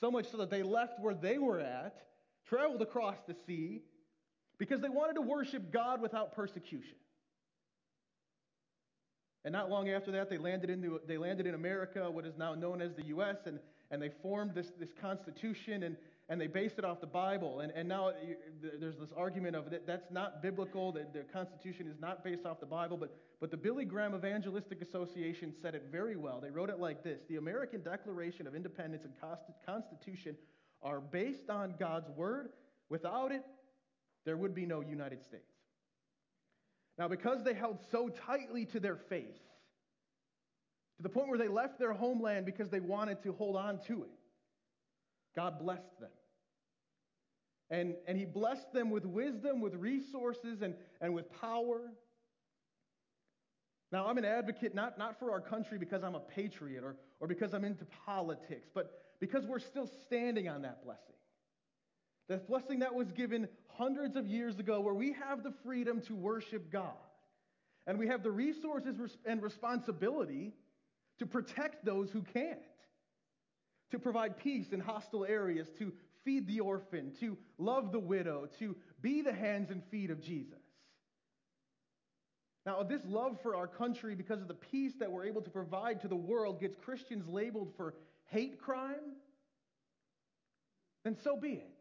So 0.00 0.10
much 0.10 0.28
so 0.28 0.38
that 0.38 0.50
they 0.50 0.64
left 0.64 0.98
where 0.98 1.14
they 1.14 1.38
were 1.38 1.60
at, 1.60 2.02
traveled 2.48 2.82
across 2.82 3.16
the 3.28 3.36
sea, 3.46 3.82
because 4.58 4.80
they 4.80 4.88
wanted 4.88 5.14
to 5.14 5.22
worship 5.22 5.72
God 5.72 6.00
without 6.00 6.34
persecution. 6.34 6.96
And 9.44 9.52
not 9.52 9.70
long 9.70 9.88
after 9.88 10.10
that, 10.12 10.28
they 10.28 10.38
landed, 10.38 10.68
into, 10.68 11.00
they 11.06 11.16
landed 11.16 11.46
in 11.46 11.54
America, 11.54 12.10
what 12.10 12.26
is 12.26 12.36
now 12.36 12.54
known 12.54 12.82
as 12.82 12.94
the 12.94 13.04
U.S., 13.04 13.36
and, 13.46 13.60
and 13.90 14.02
they 14.02 14.10
formed 14.20 14.54
this, 14.54 14.72
this 14.78 14.90
constitution. 15.00 15.84
And, 15.84 15.96
and 16.28 16.38
they 16.40 16.46
based 16.46 16.78
it 16.78 16.84
off 16.84 17.00
the 17.00 17.06
Bible. 17.06 17.60
And, 17.60 17.72
and 17.74 17.88
now 17.88 18.12
there's 18.60 18.98
this 18.98 19.12
argument 19.16 19.56
of 19.56 19.70
that 19.70 19.86
that's 19.86 20.10
not 20.10 20.42
biblical, 20.42 20.92
that 20.92 21.14
the 21.14 21.20
Constitution 21.32 21.88
is 21.88 21.98
not 21.98 22.22
based 22.22 22.44
off 22.44 22.60
the 22.60 22.66
Bible. 22.66 22.98
But, 22.98 23.16
but 23.40 23.50
the 23.50 23.56
Billy 23.56 23.86
Graham 23.86 24.14
Evangelistic 24.14 24.82
Association 24.82 25.54
said 25.62 25.74
it 25.74 25.86
very 25.90 26.16
well. 26.16 26.40
They 26.40 26.50
wrote 26.50 26.68
it 26.68 26.78
like 26.78 27.02
this 27.02 27.20
The 27.28 27.36
American 27.36 27.82
Declaration 27.82 28.46
of 28.46 28.54
Independence 28.54 29.04
and 29.04 29.14
Constitution 29.64 30.36
are 30.82 31.00
based 31.00 31.48
on 31.48 31.74
God's 31.78 32.10
Word. 32.10 32.50
Without 32.90 33.32
it, 33.32 33.44
there 34.24 34.36
would 34.36 34.54
be 34.54 34.66
no 34.66 34.80
United 34.80 35.22
States. 35.24 35.42
Now, 36.98 37.08
because 37.08 37.44
they 37.44 37.54
held 37.54 37.78
so 37.90 38.08
tightly 38.08 38.64
to 38.66 38.80
their 38.80 38.96
faith, 38.96 39.40
to 40.96 41.02
the 41.02 41.08
point 41.08 41.28
where 41.28 41.38
they 41.38 41.48
left 41.48 41.78
their 41.78 41.92
homeland 41.92 42.44
because 42.44 42.70
they 42.70 42.80
wanted 42.80 43.22
to 43.22 43.32
hold 43.32 43.56
on 43.56 43.78
to 43.86 44.02
it, 44.02 44.10
God 45.36 45.60
blessed 45.60 46.00
them. 46.00 46.10
And, 47.70 47.94
and 48.06 48.18
He 48.18 48.24
blessed 48.24 48.72
them 48.72 48.90
with 48.90 49.04
wisdom, 49.04 49.60
with 49.60 49.74
resources, 49.74 50.62
and, 50.62 50.74
and 51.00 51.14
with 51.14 51.30
power. 51.40 51.82
Now, 53.92 54.06
I'm 54.06 54.18
an 54.18 54.24
advocate 54.24 54.74
not, 54.74 54.98
not 54.98 55.18
for 55.18 55.30
our 55.30 55.40
country 55.40 55.78
because 55.78 56.02
I'm 56.02 56.14
a 56.14 56.20
patriot 56.20 56.82
or, 56.82 56.96
or 57.20 57.28
because 57.28 57.54
I'm 57.54 57.64
into 57.64 57.86
politics, 58.04 58.68
but 58.74 58.90
because 59.20 59.46
we're 59.46 59.60
still 59.60 59.88
standing 60.04 60.48
on 60.48 60.62
that 60.62 60.82
blessing. 60.84 61.14
That 62.28 62.46
blessing 62.46 62.80
that 62.80 62.94
was 62.94 63.10
given 63.12 63.48
hundreds 63.78 64.16
of 64.16 64.26
years 64.26 64.58
ago, 64.58 64.80
where 64.80 64.94
we 64.94 65.12
have 65.12 65.42
the 65.42 65.52
freedom 65.64 66.00
to 66.02 66.14
worship 66.14 66.70
God. 66.70 66.92
And 67.86 67.98
we 67.98 68.08
have 68.08 68.22
the 68.22 68.30
resources 68.30 68.96
and 69.24 69.42
responsibility 69.42 70.52
to 71.18 71.26
protect 71.26 71.84
those 71.84 72.10
who 72.10 72.22
can't, 72.22 72.58
to 73.90 73.98
provide 73.98 74.36
peace 74.36 74.72
in 74.72 74.80
hostile 74.80 75.24
areas, 75.24 75.68
to 75.78 75.92
feed 76.24 76.46
the 76.46 76.60
orphan, 76.60 77.12
to 77.20 77.38
love 77.56 77.92
the 77.92 77.98
widow, 77.98 78.48
to 78.58 78.76
be 79.00 79.22
the 79.22 79.32
hands 79.32 79.70
and 79.70 79.82
feet 79.84 80.10
of 80.10 80.20
Jesus. 80.20 80.58
Now, 82.66 82.82
this 82.82 83.00
love 83.06 83.40
for 83.40 83.56
our 83.56 83.66
country, 83.66 84.14
because 84.14 84.42
of 84.42 84.48
the 84.48 84.54
peace 84.54 84.92
that 84.98 85.10
we're 85.10 85.24
able 85.24 85.40
to 85.40 85.50
provide 85.50 86.02
to 86.02 86.08
the 86.08 86.16
world, 86.16 86.60
gets 86.60 86.76
Christians 86.76 87.26
labeled 87.26 87.72
for 87.76 87.94
hate 88.26 88.60
crime, 88.60 89.16
then 91.04 91.16
so 91.24 91.36
be 91.36 91.52
it. 91.52 91.77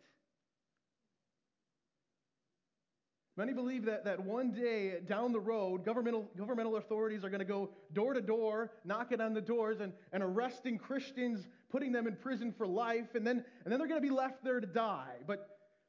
Many 3.37 3.53
believe 3.53 3.85
that, 3.85 4.03
that 4.05 4.19
one 4.19 4.51
day 4.51 4.95
down 5.07 5.31
the 5.31 5.39
road, 5.39 5.85
governmental, 5.85 6.27
governmental 6.35 6.77
authorities 6.77 7.23
are 7.23 7.29
going 7.29 7.37
to 7.39 7.45
go 7.45 7.69
door 7.93 8.15
to 8.15 8.21
door, 8.21 8.71
knocking 8.83 9.21
on 9.21 9.35
the 9.35 9.41
doors, 9.41 9.79
and, 9.79 9.93
and 10.11 10.23
arresting 10.23 10.79
Christians, 10.79 11.47
putting 11.69 11.91
them 11.91 12.07
in 12.07 12.15
prison 12.15 12.51
for 12.51 12.65
life, 12.65 13.13
and 13.13 13.25
then, 13.25 13.45
and 13.63 13.71
then 13.71 13.77
they're 13.77 13.87
going 13.87 14.01
to 14.01 14.07
be 14.07 14.13
left 14.13 14.43
there 14.43 14.59
to 14.59 14.65
die. 14.65 15.17
But 15.27 15.47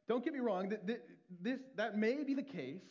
don't 0.09 0.23
get 0.23 0.35
me 0.35 0.41
wrong, 0.41 0.75
this, 0.85 0.99
this, 1.41 1.59
that 1.77 1.97
may 1.97 2.23
be 2.23 2.35
the 2.35 2.43
case 2.43 2.83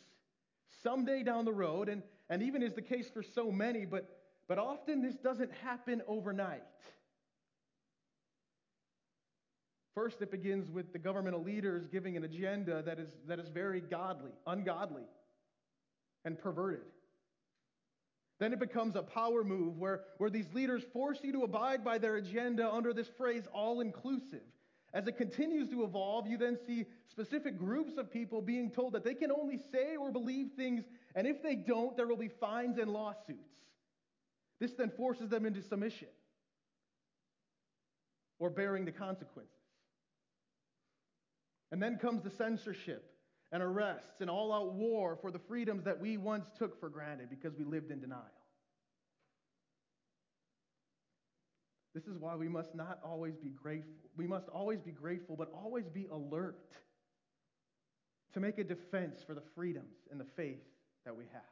someday 0.82 1.22
down 1.22 1.44
the 1.44 1.52
road, 1.52 1.88
and, 1.88 2.02
and 2.28 2.42
even 2.42 2.60
is 2.60 2.74
the 2.74 2.82
case 2.82 3.08
for 3.08 3.22
so 3.22 3.52
many, 3.52 3.84
but, 3.84 4.08
but 4.48 4.58
often 4.58 5.02
this 5.02 5.14
doesn't 5.14 5.52
happen 5.52 6.02
overnight. 6.08 6.64
First, 9.94 10.22
it 10.22 10.30
begins 10.30 10.70
with 10.70 10.92
the 10.92 10.98
governmental 10.98 11.42
leaders 11.42 11.86
giving 11.88 12.16
an 12.16 12.24
agenda 12.24 12.82
that 12.82 12.98
is, 12.98 13.08
that 13.26 13.38
is 13.38 13.48
very 13.48 13.80
godly, 13.80 14.32
ungodly, 14.46 15.04
and 16.24 16.38
perverted. 16.38 16.82
Then 18.38 18.52
it 18.52 18.60
becomes 18.60 18.94
a 18.94 19.02
power 19.02 19.42
move 19.42 19.78
where, 19.78 20.02
where 20.18 20.30
these 20.30 20.52
leaders 20.52 20.84
force 20.92 21.18
you 21.22 21.32
to 21.32 21.42
abide 21.42 21.84
by 21.84 21.98
their 21.98 22.16
agenda 22.16 22.70
under 22.70 22.92
this 22.92 23.08
phrase, 23.16 23.42
all 23.52 23.80
inclusive. 23.80 24.42
As 24.94 25.06
it 25.06 25.16
continues 25.18 25.68
to 25.70 25.82
evolve, 25.82 26.26
you 26.26 26.38
then 26.38 26.56
see 26.66 26.86
specific 27.10 27.58
groups 27.58 27.98
of 27.98 28.10
people 28.10 28.40
being 28.40 28.70
told 28.70 28.94
that 28.94 29.04
they 29.04 29.14
can 29.14 29.30
only 29.32 29.58
say 29.70 29.96
or 29.96 30.10
believe 30.10 30.50
things, 30.56 30.84
and 31.14 31.26
if 31.26 31.42
they 31.42 31.56
don't, 31.56 31.96
there 31.96 32.06
will 32.06 32.16
be 32.16 32.28
fines 32.28 32.78
and 32.78 32.90
lawsuits. 32.90 33.50
This 34.60 34.72
then 34.72 34.90
forces 34.96 35.28
them 35.28 35.44
into 35.44 35.62
submission 35.62 36.08
or 38.38 38.50
bearing 38.50 38.84
the 38.84 38.92
consequences. 38.92 39.57
And 41.70 41.82
then 41.82 41.98
comes 41.98 42.22
the 42.22 42.30
censorship 42.30 43.12
and 43.52 43.62
arrests 43.62 44.20
and 44.20 44.30
all 44.30 44.52
out 44.52 44.74
war 44.74 45.16
for 45.20 45.30
the 45.30 45.38
freedoms 45.38 45.84
that 45.84 46.00
we 46.00 46.16
once 46.16 46.48
took 46.58 46.78
for 46.80 46.88
granted 46.88 47.30
because 47.30 47.54
we 47.56 47.64
lived 47.64 47.90
in 47.90 48.00
denial. 48.00 48.22
This 51.94 52.06
is 52.06 52.18
why 52.18 52.36
we 52.36 52.48
must 52.48 52.74
not 52.74 53.00
always 53.04 53.36
be 53.36 53.50
grateful. 53.50 54.10
We 54.16 54.26
must 54.26 54.48
always 54.48 54.80
be 54.80 54.92
grateful, 54.92 55.36
but 55.36 55.50
always 55.52 55.88
be 55.88 56.06
alert 56.10 56.58
to 58.34 58.40
make 58.40 58.58
a 58.58 58.64
defense 58.64 59.22
for 59.26 59.34
the 59.34 59.42
freedoms 59.54 59.96
and 60.10 60.20
the 60.20 60.26
faith 60.36 60.62
that 61.04 61.16
we 61.16 61.24
have. 61.32 61.42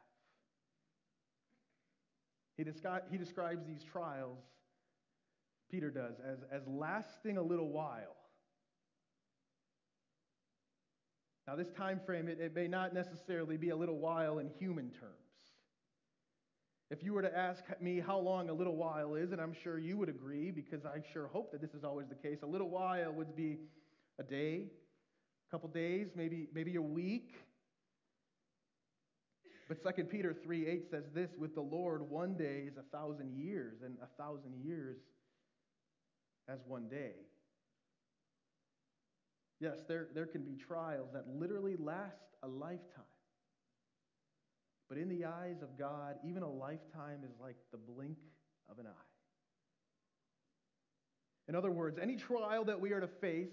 He, 2.55 2.63
descri- 2.63 3.01
he 3.11 3.17
describes 3.17 3.65
these 3.65 3.83
trials, 3.83 4.39
Peter 5.71 5.89
does, 5.89 6.15
as, 6.25 6.39
as 6.51 6.67
lasting 6.67 7.37
a 7.37 7.41
little 7.41 7.69
while 7.69 8.16
Now, 11.47 11.55
this 11.55 11.69
time 11.71 12.01
frame, 12.05 12.27
it, 12.27 12.39
it 12.41 12.53
may 12.53 12.67
not 12.67 12.93
necessarily 12.93 13.55
be 13.55 13.69
a 13.69 13.75
little 13.75 13.97
while 13.97 14.39
in 14.39 14.49
human 14.59 14.89
terms. 14.89 15.13
If 16.89 17.03
you 17.03 17.13
were 17.13 17.21
to 17.21 17.37
ask 17.37 17.63
me 17.81 17.99
how 17.99 18.17
long 18.17 18.49
a 18.49 18.53
little 18.53 18.75
while 18.75 19.15
is, 19.15 19.31
and 19.31 19.39
I'm 19.39 19.53
sure 19.63 19.77
you 19.77 19.97
would 19.97 20.09
agree, 20.09 20.51
because 20.51 20.85
I 20.85 21.01
sure 21.13 21.27
hope 21.27 21.51
that 21.51 21.61
this 21.61 21.73
is 21.73 21.83
always 21.83 22.07
the 22.07 22.15
case, 22.15 22.39
a 22.43 22.45
little 22.45 22.69
while 22.69 23.11
would 23.11 23.35
be 23.35 23.59
a 24.19 24.23
day, 24.23 24.67
a 25.47 25.51
couple 25.51 25.69
days, 25.69 26.07
maybe, 26.15 26.47
maybe 26.53 26.75
a 26.75 26.81
week. 26.81 27.35
But 29.67 29.83
2 29.83 30.03
Peter 30.05 30.33
3 30.33 30.65
8 30.65 30.89
says 30.89 31.03
this 31.13 31.31
with 31.37 31.55
the 31.55 31.61
Lord, 31.61 32.01
one 32.09 32.35
day 32.35 32.63
is 32.67 32.77
a 32.77 32.97
thousand 32.97 33.37
years, 33.37 33.81
and 33.83 33.97
a 34.01 34.21
thousand 34.21 34.53
years 34.63 34.97
as 36.47 36.59
one 36.67 36.87
day. 36.87 37.11
Yes, 39.59 39.77
there, 39.87 40.07
there 40.13 40.25
can 40.25 40.43
be 40.43 40.55
trials 40.55 41.09
that 41.13 41.27
literally 41.27 41.75
last 41.77 42.35
a 42.43 42.47
lifetime. 42.47 43.03
But 44.89 44.97
in 44.97 45.09
the 45.09 45.25
eyes 45.25 45.61
of 45.61 45.77
God, 45.77 46.15
even 46.23 46.43
a 46.43 46.49
lifetime 46.49 47.21
is 47.23 47.33
like 47.41 47.55
the 47.71 47.77
blink 47.77 48.17
of 48.69 48.79
an 48.79 48.85
eye. 48.87 49.07
In 51.49 51.55
other 51.55 51.71
words, 51.71 51.97
any 52.01 52.15
trial 52.15 52.65
that 52.65 52.79
we 52.79 52.91
are 52.91 52.99
to 52.99 53.07
face 53.07 53.51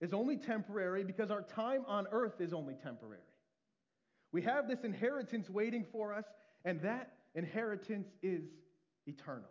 is 0.00 0.12
only 0.12 0.36
temporary 0.36 1.04
because 1.04 1.30
our 1.30 1.42
time 1.42 1.84
on 1.86 2.06
earth 2.12 2.40
is 2.40 2.52
only 2.52 2.74
temporary. 2.74 3.20
We 4.32 4.42
have 4.42 4.68
this 4.68 4.84
inheritance 4.84 5.48
waiting 5.48 5.86
for 5.92 6.12
us, 6.12 6.24
and 6.64 6.80
that 6.82 7.12
inheritance 7.34 8.08
is 8.22 8.42
eternal. 9.06 9.48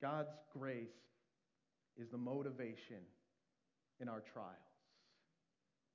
God's 0.00 0.34
grace 0.52 0.90
is 1.98 2.08
the 2.10 2.18
motivation 2.18 3.04
in 4.00 4.08
our 4.08 4.22
trials. 4.32 4.56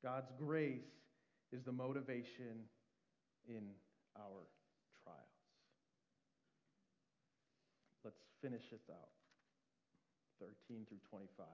God's 0.03 0.31
grace 0.38 0.81
is 1.51 1.63
the 1.63 1.71
motivation 1.71 2.65
in 3.47 3.63
our 4.15 4.45
trials. 5.03 5.27
Let's 8.03 8.19
finish 8.41 8.63
this 8.71 8.81
out 8.89 9.10
13 10.39 10.86
through 10.88 10.97
25. 11.10 11.45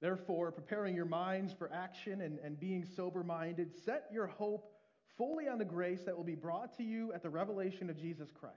Therefore, 0.00 0.50
preparing 0.50 0.96
your 0.96 1.04
minds 1.04 1.52
for 1.52 1.70
action 1.72 2.22
and, 2.22 2.38
and 2.38 2.58
being 2.58 2.86
sober 2.96 3.22
minded, 3.22 3.70
set 3.84 4.06
your 4.12 4.26
hope 4.26 4.72
fully 5.18 5.46
on 5.46 5.58
the 5.58 5.64
grace 5.64 6.00
that 6.06 6.16
will 6.16 6.24
be 6.24 6.34
brought 6.34 6.76
to 6.78 6.82
you 6.82 7.12
at 7.12 7.22
the 7.22 7.28
revelation 7.28 7.90
of 7.90 8.00
Jesus 8.00 8.30
Christ. 8.32 8.56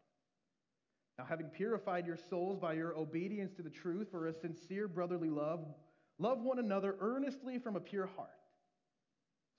Now, 1.21 1.27
having 1.29 1.49
purified 1.49 2.07
your 2.07 2.17
souls 2.17 2.57
by 2.57 2.73
your 2.73 2.97
obedience 2.97 3.53
to 3.57 3.61
the 3.61 3.69
truth 3.69 4.07
for 4.09 4.27
a 4.27 4.33
sincere 4.33 4.87
brotherly 4.87 5.29
love, 5.29 5.63
love 6.17 6.41
one 6.41 6.57
another 6.57 6.95
earnestly 6.99 7.59
from 7.59 7.75
a 7.75 7.79
pure 7.79 8.07
heart, 8.07 8.29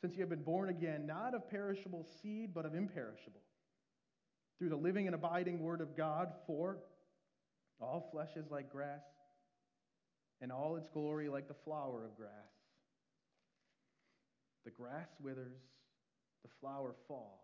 since 0.00 0.14
you 0.14 0.22
have 0.22 0.28
been 0.28 0.42
born 0.42 0.70
again, 0.70 1.06
not 1.06 1.36
of 1.36 1.48
perishable 1.48 2.04
seed, 2.20 2.52
but 2.52 2.66
of 2.66 2.74
imperishable, 2.74 3.42
through 4.58 4.70
the 4.70 4.76
living 4.76 5.06
and 5.06 5.14
abiding 5.14 5.60
word 5.60 5.80
of 5.80 5.96
God, 5.96 6.32
for 6.48 6.78
all 7.80 8.08
flesh 8.10 8.30
is 8.34 8.50
like 8.50 8.72
grass, 8.72 9.04
and 10.40 10.50
all 10.50 10.74
its 10.74 10.88
glory 10.92 11.28
like 11.28 11.46
the 11.46 11.54
flower 11.64 12.04
of 12.04 12.16
grass. 12.16 12.30
The 14.64 14.72
grass 14.72 15.10
withers, 15.20 15.62
the 16.42 16.50
flower 16.60 16.96
falls. 17.06 17.38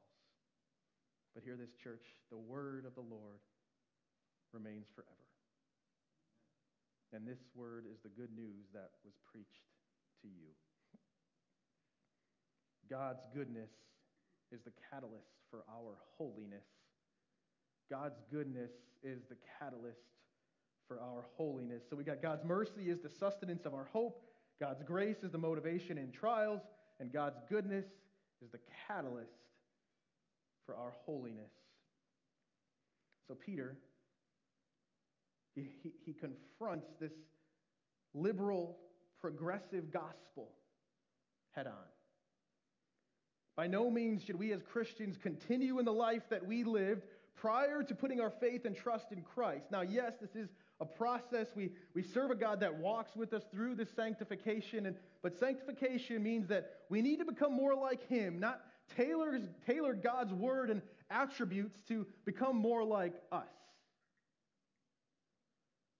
But 1.37 1.45
hear 1.45 1.57
this, 1.57 1.71
church 1.85 2.03
the 2.33 2.39
word 2.39 2.85
of 2.85 2.97
the 2.97 3.01
Lord 3.01 3.39
remains 4.53 4.87
forever. 4.95 5.13
And 7.13 7.27
this 7.27 7.39
word 7.55 7.85
is 7.91 7.99
the 8.03 8.11
good 8.11 8.31
news 8.37 8.67
that 8.75 8.91
was 9.05 9.15
preached 9.31 9.65
to 10.23 10.29
you. 10.29 10.53
God's 12.91 13.25
goodness 13.35 13.71
is 14.53 14.61
the 14.65 14.73
catalyst 14.91 15.33
for 15.51 15.65
our 15.69 15.97
holiness. 16.17 16.65
God's 17.91 18.21
goodness 18.31 18.71
is 19.03 19.21
the 19.29 19.37
catalyst 19.59 20.01
for 20.87 21.01
our 21.01 21.25
holiness. 21.37 21.83
So 21.89 21.97
we 21.97 22.05
got 22.05 22.23
God's 22.23 22.45
mercy 22.45 22.89
is 22.89 23.01
the 23.01 23.11
sustenance 23.11 23.65
of 23.65 23.75
our 23.75 23.89
hope. 23.93 24.23
God's 24.61 24.83
grace 24.83 25.23
is 25.23 25.31
the 25.31 25.39
motivation 25.39 25.99
in 25.99 26.11
trials 26.11 26.61
and 27.01 27.13
God's 27.13 27.39
goodness 27.49 27.85
is 28.43 28.51
the 28.51 28.59
catalyst 28.87 29.31
for 30.67 30.77
our 30.77 30.93
holiness. 31.05 31.51
So, 33.27 33.35
Peter, 33.35 33.77
he, 35.83 35.93
he, 36.05 36.13
confronts 36.13 36.89
this 37.01 37.13
liberal, 38.15 38.77
progressive 39.21 39.93
gospel 39.93 40.51
head 41.53 41.67
on. 41.67 41.73
By 43.57 43.67
no 43.67 43.91
means 43.91 44.23
should 44.23 44.39
we 44.39 44.53
as 44.53 44.63
Christians 44.63 45.17
continue 45.17 45.79
in 45.79 45.85
the 45.85 45.93
life 45.93 46.23
that 46.31 46.47
we 46.47 46.65
lived 46.65 47.03
prior 47.35 47.83
to 47.83 47.95
putting 47.95 48.21
our 48.21 48.31
faith 48.31 48.65
and 48.65 48.77
trust 48.77 49.13
in 49.13 49.23
Christ. 49.23 49.67
Now, 49.71 49.83
yes, 49.83 50.15
this 50.21 50.35
is 50.35 50.49
a 50.81 50.85
process. 50.85 51.49
We, 51.55 51.71
we 51.95 52.03
serve 52.03 52.31
a 52.31 52.35
God 52.35 52.61
that 52.61 52.75
walks 52.75 53.17
with 53.17 53.33
us 53.33 53.43
through 53.53 53.75
this 53.77 53.89
sanctification. 53.95 54.87
And, 54.87 54.97
but 55.23 55.39
sanctification 55.39 56.23
means 56.23 56.49
that 56.49 56.71
we 56.89 57.03
need 57.03 57.19
to 57.19 57.25
become 57.25 57.53
more 57.53 57.75
like 57.75 58.07
Him, 58.09 58.39
not 58.39 58.61
tailor, 58.97 59.41
tailor 59.67 59.95
God's 59.95 60.33
word 60.33 60.71
and 60.71 60.83
attributes 61.11 61.81
to 61.89 62.07
become 62.25 62.57
more 62.57 62.85
like 62.85 63.15
us. 63.33 63.47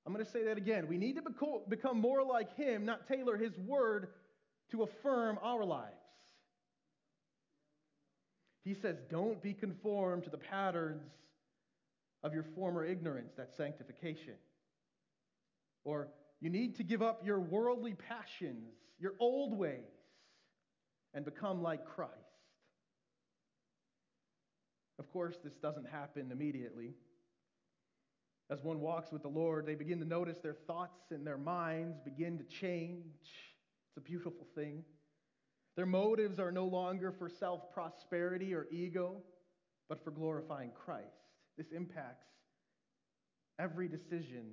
I'm 0.09 0.15
going 0.15 0.25
to 0.25 0.33
say 0.33 0.45
that 0.45 0.57
again. 0.57 0.89
We 0.89 0.97
need 0.97 1.17
to 1.17 1.61
become 1.69 2.01
more 2.01 2.25
like 2.25 2.57
Him, 2.57 2.87
not 2.87 3.07
tailor 3.07 3.37
His 3.37 3.53
word 3.59 4.09
to 4.71 4.83
affirm 4.83 5.39
our 5.43 5.63
lives. 5.67 5.93
He 8.65 8.73
says, 8.73 8.97
Don't 9.11 9.43
be 9.43 9.53
conformed 9.53 10.25
to 10.25 10.31
the 10.31 10.39
patterns 10.39 11.13
of 12.23 12.33
your 12.33 12.45
former 12.55 12.87
ignorance, 12.87 13.35
that's 13.37 13.55
sanctification. 13.55 14.33
Or 15.85 16.09
you 16.41 16.49
need 16.49 16.77
to 16.77 16.85
give 16.85 17.03
up 17.03 17.21
your 17.23 17.39
worldly 17.39 17.93
passions, 17.93 18.73
your 18.99 19.13
old 19.21 19.59
ways, 19.59 19.83
and 21.13 21.23
become 21.23 21.63
like 21.63 21.85
Christ. 21.85 22.15
Of 24.99 25.13
course, 25.13 25.37
this 25.45 25.57
doesn't 25.57 25.87
happen 25.87 26.33
immediately. 26.33 26.95
As 28.51 28.63
one 28.63 28.81
walks 28.81 29.13
with 29.13 29.23
the 29.23 29.29
Lord, 29.29 29.67
they 29.67 29.75
begin 29.75 29.99
to 29.99 30.07
notice 30.07 30.39
their 30.39 30.57
thoughts 30.67 31.11
and 31.11 31.27
their 31.27 31.37
minds 31.37 31.99
begin 32.03 32.39
to 32.39 32.45
change. 32.45 33.05
It's 33.89 33.99
a 33.99 34.01
beautiful 34.01 34.47
thing. 34.55 34.85
Their 35.77 35.87
motives 35.87 36.39
are 36.41 36.51
no 36.51 36.65
longer 36.65 37.13
for 37.13 37.29
self 37.29 37.73
prosperity 37.73 38.55
or 38.55 38.67
ego, 38.71 39.23
but 39.89 40.03
for 40.03 40.11
glorifying 40.11 40.71
Christ. 40.71 41.07
This 41.57 41.73
impacts 41.73 42.27
every 43.59 43.89
decision 43.89 44.53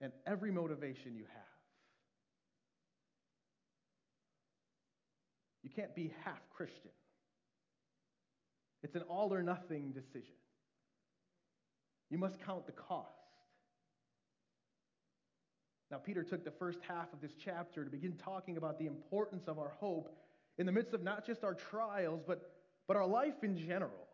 and 0.00 0.12
every 0.26 0.52
motivation 0.52 1.16
you 1.16 1.24
have. 1.24 1.42
You 5.62 5.70
can't 5.70 5.94
be 5.94 6.12
half 6.24 6.40
Christian. 6.50 6.92
It's 8.82 8.94
an 8.94 9.02
all 9.02 9.34
or 9.34 9.42
nothing 9.42 9.92
decision. 9.92 10.36
You 12.10 12.18
must 12.18 12.40
count 12.40 12.66
the 12.66 12.72
cost. 12.72 13.08
Now, 15.90 15.98
Peter 15.98 16.22
took 16.22 16.44
the 16.44 16.50
first 16.50 16.80
half 16.86 17.12
of 17.12 17.20
this 17.20 17.32
chapter 17.42 17.84
to 17.84 17.90
begin 17.90 18.14
talking 18.16 18.56
about 18.56 18.78
the 18.78 18.86
importance 18.86 19.48
of 19.48 19.58
our 19.58 19.70
hope 19.80 20.14
in 20.58 20.66
the 20.66 20.72
midst 20.72 20.92
of 20.92 21.02
not 21.02 21.26
just 21.26 21.44
our 21.44 21.54
trials, 21.54 22.22
but, 22.26 22.52
but 22.86 22.96
our 22.96 23.06
life 23.06 23.42
in 23.42 23.56
general. 23.56 24.06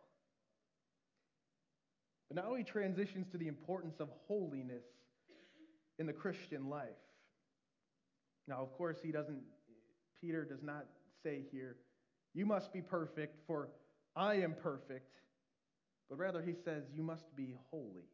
But 2.28 2.44
now 2.44 2.54
he 2.54 2.62
transitions 2.62 3.26
to 3.32 3.38
the 3.38 3.48
importance 3.48 3.96
of 3.98 4.08
holiness 4.28 4.84
in 5.98 6.06
the 6.06 6.12
Christian 6.12 6.68
life. 6.68 6.88
Now, 8.46 8.60
of 8.60 8.72
course, 8.76 8.98
he 9.02 9.10
doesn't, 9.10 9.42
Peter 10.20 10.44
does 10.44 10.62
not 10.62 10.86
say 11.22 11.44
here, 11.50 11.76
you 12.34 12.46
must 12.46 12.72
be 12.72 12.82
perfect, 12.82 13.38
for 13.46 13.68
I 14.14 14.34
am 14.36 14.54
perfect. 14.54 15.14
But 16.08 16.18
rather, 16.18 16.42
he 16.42 16.54
says, 16.64 16.84
you 16.94 17.02
must 17.02 17.34
be 17.34 17.56
holy. 17.70 18.08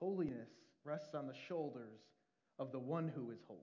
Holiness 0.00 0.48
rests 0.84 1.14
on 1.14 1.26
the 1.26 1.34
shoulders 1.48 2.00
of 2.58 2.72
the 2.72 2.78
one 2.78 3.10
who 3.14 3.30
is 3.30 3.38
holy. 3.46 3.60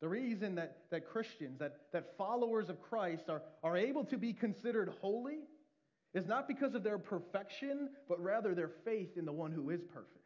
The 0.00 0.08
reason 0.08 0.56
that, 0.56 0.78
that 0.90 1.08
Christians, 1.08 1.58
that, 1.60 1.76
that 1.92 2.16
followers 2.16 2.68
of 2.68 2.80
Christ 2.80 3.24
are, 3.28 3.42
are 3.62 3.76
able 3.76 4.04
to 4.06 4.16
be 4.16 4.32
considered 4.32 4.92
holy 5.00 5.38
is 6.14 6.26
not 6.26 6.48
because 6.48 6.74
of 6.74 6.82
their 6.82 6.98
perfection, 6.98 7.90
but 8.08 8.20
rather 8.20 8.54
their 8.54 8.70
faith 8.84 9.16
in 9.16 9.24
the 9.24 9.32
one 9.32 9.52
who 9.52 9.70
is 9.70 9.80
perfect. 9.82 10.18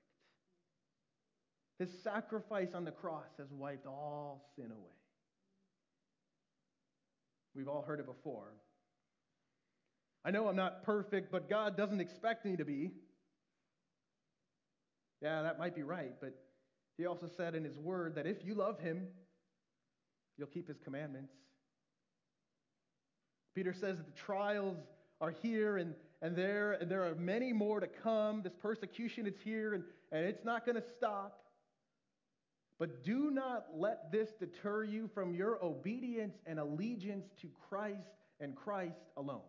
His 1.79 1.91
sacrifice 2.03 2.71
on 2.75 2.85
the 2.85 2.91
cross 2.91 3.29
has 3.39 3.49
wiped 3.51 3.87
all 3.87 4.51
sin 4.57 4.71
away. 4.71 4.97
We've 7.55 7.69
all 7.69 7.83
heard 7.83 8.01
it 8.01 8.07
before. 8.07 8.53
I 10.27 10.33
know 10.33 10.49
I'm 10.49 10.57
not 10.57 10.83
perfect, 10.83 11.31
but 11.31 11.49
God 11.49 11.77
doesn't 11.77 12.01
expect 12.01 12.45
me 12.45 12.57
to 12.57 12.65
be. 12.65 12.91
Yeah, 15.23 15.43
that 15.43 15.57
might 15.57 15.77
be 15.77 15.85
right, 15.85 16.13
but 16.21 16.35
He 16.99 17.07
also 17.07 17.31
said 17.37 17.55
in 17.55 17.63
His 17.63 17.79
Word 17.79 18.17
that 18.17 18.27
if 18.27 18.45
you 18.45 18.55
love 18.55 18.81
Him, 18.81 19.07
you'll 20.37 20.49
keep 20.49 20.67
His 20.67 20.79
commandments. 20.81 21.33
Peter 23.55 23.73
says 23.73 23.99
that 23.99 24.07
the 24.07 24.21
trials 24.21 24.77
are 25.21 25.31
here 25.31 25.77
and, 25.77 25.95
and 26.21 26.35
there, 26.35 26.73
and 26.73 26.91
there 26.91 27.05
are 27.05 27.15
many 27.15 27.53
more 27.53 27.79
to 27.79 27.87
come. 27.87 28.43
This 28.43 28.53
persecution 28.61 29.29
is 29.29 29.35
here, 29.45 29.75
and, 29.75 29.85
and 30.11 30.25
it's 30.25 30.45
not 30.45 30.67
going 30.67 30.77
to 30.77 30.85
stop. 30.97 31.45
But 32.81 33.05
do 33.05 33.31
not 33.31 33.67
let 33.75 34.11
this 34.11 34.31
deter 34.41 34.83
you 34.83 35.09
from 35.15 35.37
your 35.37 35.65
obedience 35.65 36.37
and 36.47 36.59
allegiance 36.59 37.27
to 37.41 37.49
Christ 37.69 38.09
and 38.41 38.57
Christ 38.57 38.99
alone. 39.17 39.41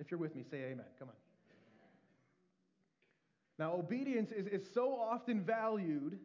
If 0.00 0.10
you're 0.10 0.18
with 0.18 0.34
me, 0.34 0.42
say 0.50 0.56
amen. 0.64 0.86
Come 0.98 1.08
on. 1.08 1.14
Now, 3.58 3.74
obedience 3.74 4.32
is, 4.32 4.46
is 4.46 4.66
so 4.72 4.94
often 4.94 5.42
valued. 5.42 6.18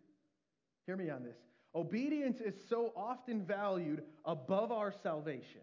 Hear 0.86 0.96
me 0.96 1.10
on 1.10 1.24
this. 1.24 1.36
Obedience 1.76 2.40
is 2.40 2.56
so 2.70 2.94
often 2.96 3.46
valued 3.46 4.04
above 4.24 4.72
our 4.72 4.94
salvation. 5.04 5.60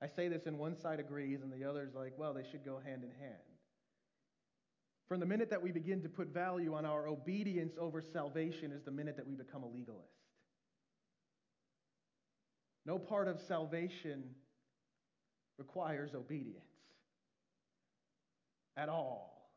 I 0.00 0.06
say 0.06 0.28
this 0.28 0.46
and 0.46 0.58
one 0.58 0.76
side 0.76 1.00
agrees 1.00 1.40
and 1.42 1.52
the 1.52 1.68
other 1.68 1.82
is 1.82 1.94
like, 1.94 2.12
well, 2.16 2.32
they 2.32 2.44
should 2.48 2.64
go 2.64 2.78
hand 2.84 3.02
in 3.02 3.10
hand. 3.20 3.38
From 5.08 5.18
the 5.18 5.26
minute 5.26 5.50
that 5.50 5.60
we 5.60 5.72
begin 5.72 6.02
to 6.02 6.08
put 6.08 6.28
value 6.28 6.74
on 6.74 6.86
our 6.86 7.08
obedience 7.08 7.74
over 7.78 8.00
salvation 8.00 8.70
is 8.70 8.82
the 8.84 8.92
minute 8.92 9.16
that 9.16 9.26
we 9.26 9.34
become 9.34 9.64
a 9.64 9.66
legalist. 9.66 10.06
No 12.86 12.98
part 12.98 13.26
of 13.26 13.40
salvation 13.40 14.22
requires 15.62 16.12
obedience 16.12 16.64
at 18.76 18.88
all. 18.88 19.48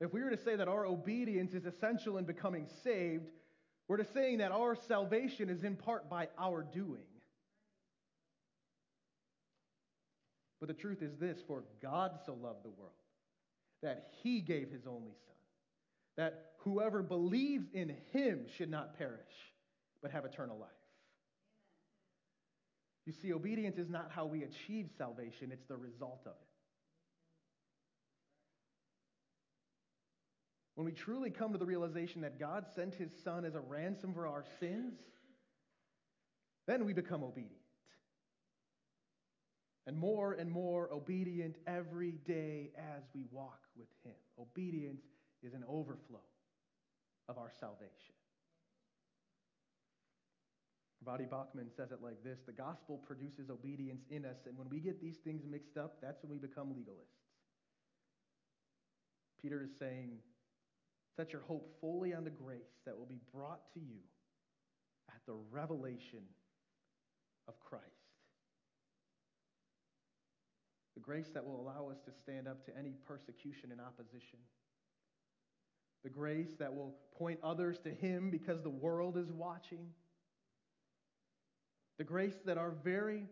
If 0.00 0.12
we 0.12 0.24
were 0.24 0.30
to 0.30 0.42
say 0.42 0.56
that 0.56 0.66
our 0.66 0.84
obedience 0.84 1.54
is 1.54 1.64
essential 1.64 2.18
in 2.18 2.24
becoming 2.24 2.66
saved, 2.82 3.30
we're 3.86 3.98
to 3.98 4.12
saying 4.12 4.38
that 4.38 4.50
our 4.50 4.74
salvation 4.88 5.48
is 5.48 5.62
in 5.62 5.76
part 5.76 6.10
by 6.10 6.28
our 6.36 6.64
doing. 6.64 7.06
But 10.58 10.66
the 10.66 10.74
truth 10.74 11.00
is 11.00 11.16
this 11.16 11.38
for 11.46 11.62
God 11.80 12.18
so 12.26 12.32
loved 12.34 12.64
the 12.64 12.70
world 12.70 12.90
that 13.82 14.08
he 14.22 14.40
gave 14.40 14.70
his 14.70 14.86
only 14.86 15.12
Son, 15.12 15.36
that 16.16 16.54
whoever 16.58 17.02
believes 17.02 17.68
in 17.72 17.94
him 18.12 18.46
should 18.56 18.70
not 18.70 18.98
perish, 18.98 19.20
but 20.02 20.10
have 20.10 20.24
eternal 20.24 20.58
life. 20.58 20.70
You 23.06 23.12
see, 23.12 23.32
obedience 23.32 23.78
is 23.78 23.88
not 23.88 24.10
how 24.10 24.26
we 24.26 24.42
achieve 24.42 24.90
salvation, 24.98 25.52
it's 25.52 25.66
the 25.66 25.76
result 25.76 26.22
of 26.26 26.32
it. 26.32 26.48
When 30.74 30.84
we 30.84 30.92
truly 30.92 31.30
come 31.30 31.52
to 31.52 31.58
the 31.58 31.64
realization 31.64 32.20
that 32.20 32.38
God 32.38 32.66
sent 32.74 32.94
his 32.94 33.10
son 33.24 33.44
as 33.46 33.54
a 33.54 33.60
ransom 33.60 34.12
for 34.12 34.26
our 34.26 34.44
sins, 34.60 34.98
then 36.66 36.84
we 36.84 36.92
become 36.92 37.22
obedient. 37.22 37.54
And 39.86 39.96
more 39.96 40.32
and 40.32 40.50
more 40.50 40.92
obedient 40.92 41.56
every 41.66 42.10
day 42.26 42.72
as 42.76 43.04
we 43.14 43.22
walk 43.30 43.60
with 43.76 43.88
him. 44.04 44.16
Obedience 44.38 45.04
is 45.44 45.54
an 45.54 45.64
overflow 45.68 46.20
of 47.28 47.38
our 47.38 47.52
salvation. 47.58 48.15
Voddie 51.06 51.28
Baucham 51.28 51.70
says 51.76 51.92
it 51.92 52.02
like 52.02 52.22
this 52.24 52.40
The 52.46 52.52
gospel 52.52 52.98
produces 53.06 53.50
obedience 53.50 54.02
in 54.10 54.24
us, 54.24 54.38
and 54.46 54.58
when 54.58 54.68
we 54.68 54.80
get 54.80 55.00
these 55.00 55.16
things 55.18 55.44
mixed 55.48 55.76
up, 55.76 55.98
that's 56.02 56.22
when 56.22 56.32
we 56.32 56.38
become 56.38 56.68
legalists. 56.68 57.22
Peter 59.40 59.62
is 59.62 59.70
saying, 59.78 60.18
Set 61.16 61.32
your 61.32 61.42
hope 61.42 61.74
fully 61.80 62.12
on 62.12 62.24
the 62.24 62.30
grace 62.30 62.74
that 62.84 62.96
will 62.98 63.06
be 63.06 63.20
brought 63.32 63.72
to 63.72 63.80
you 63.80 64.00
at 65.08 65.20
the 65.26 65.34
revelation 65.50 66.20
of 67.48 67.58
Christ. 67.60 67.84
The 70.94 71.00
grace 71.00 71.28
that 71.32 71.44
will 71.44 71.60
allow 71.60 71.88
us 71.90 71.98
to 72.06 72.12
stand 72.22 72.48
up 72.48 72.64
to 72.66 72.76
any 72.76 72.94
persecution 73.06 73.70
and 73.70 73.80
opposition. 73.80 74.38
The 76.04 76.10
grace 76.10 76.54
that 76.58 76.74
will 76.74 76.94
point 77.16 77.38
others 77.42 77.78
to 77.84 77.90
Him 77.90 78.30
because 78.30 78.62
the 78.62 78.70
world 78.70 79.16
is 79.16 79.30
watching. 79.30 79.88
The 81.98 82.04
grace 82.04 82.36
that 82.44 82.58
our 82.58 82.72
very 82.84 83.26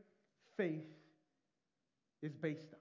faith 0.57 0.87
is 2.23 2.35
based 2.35 2.73
on, 2.73 2.81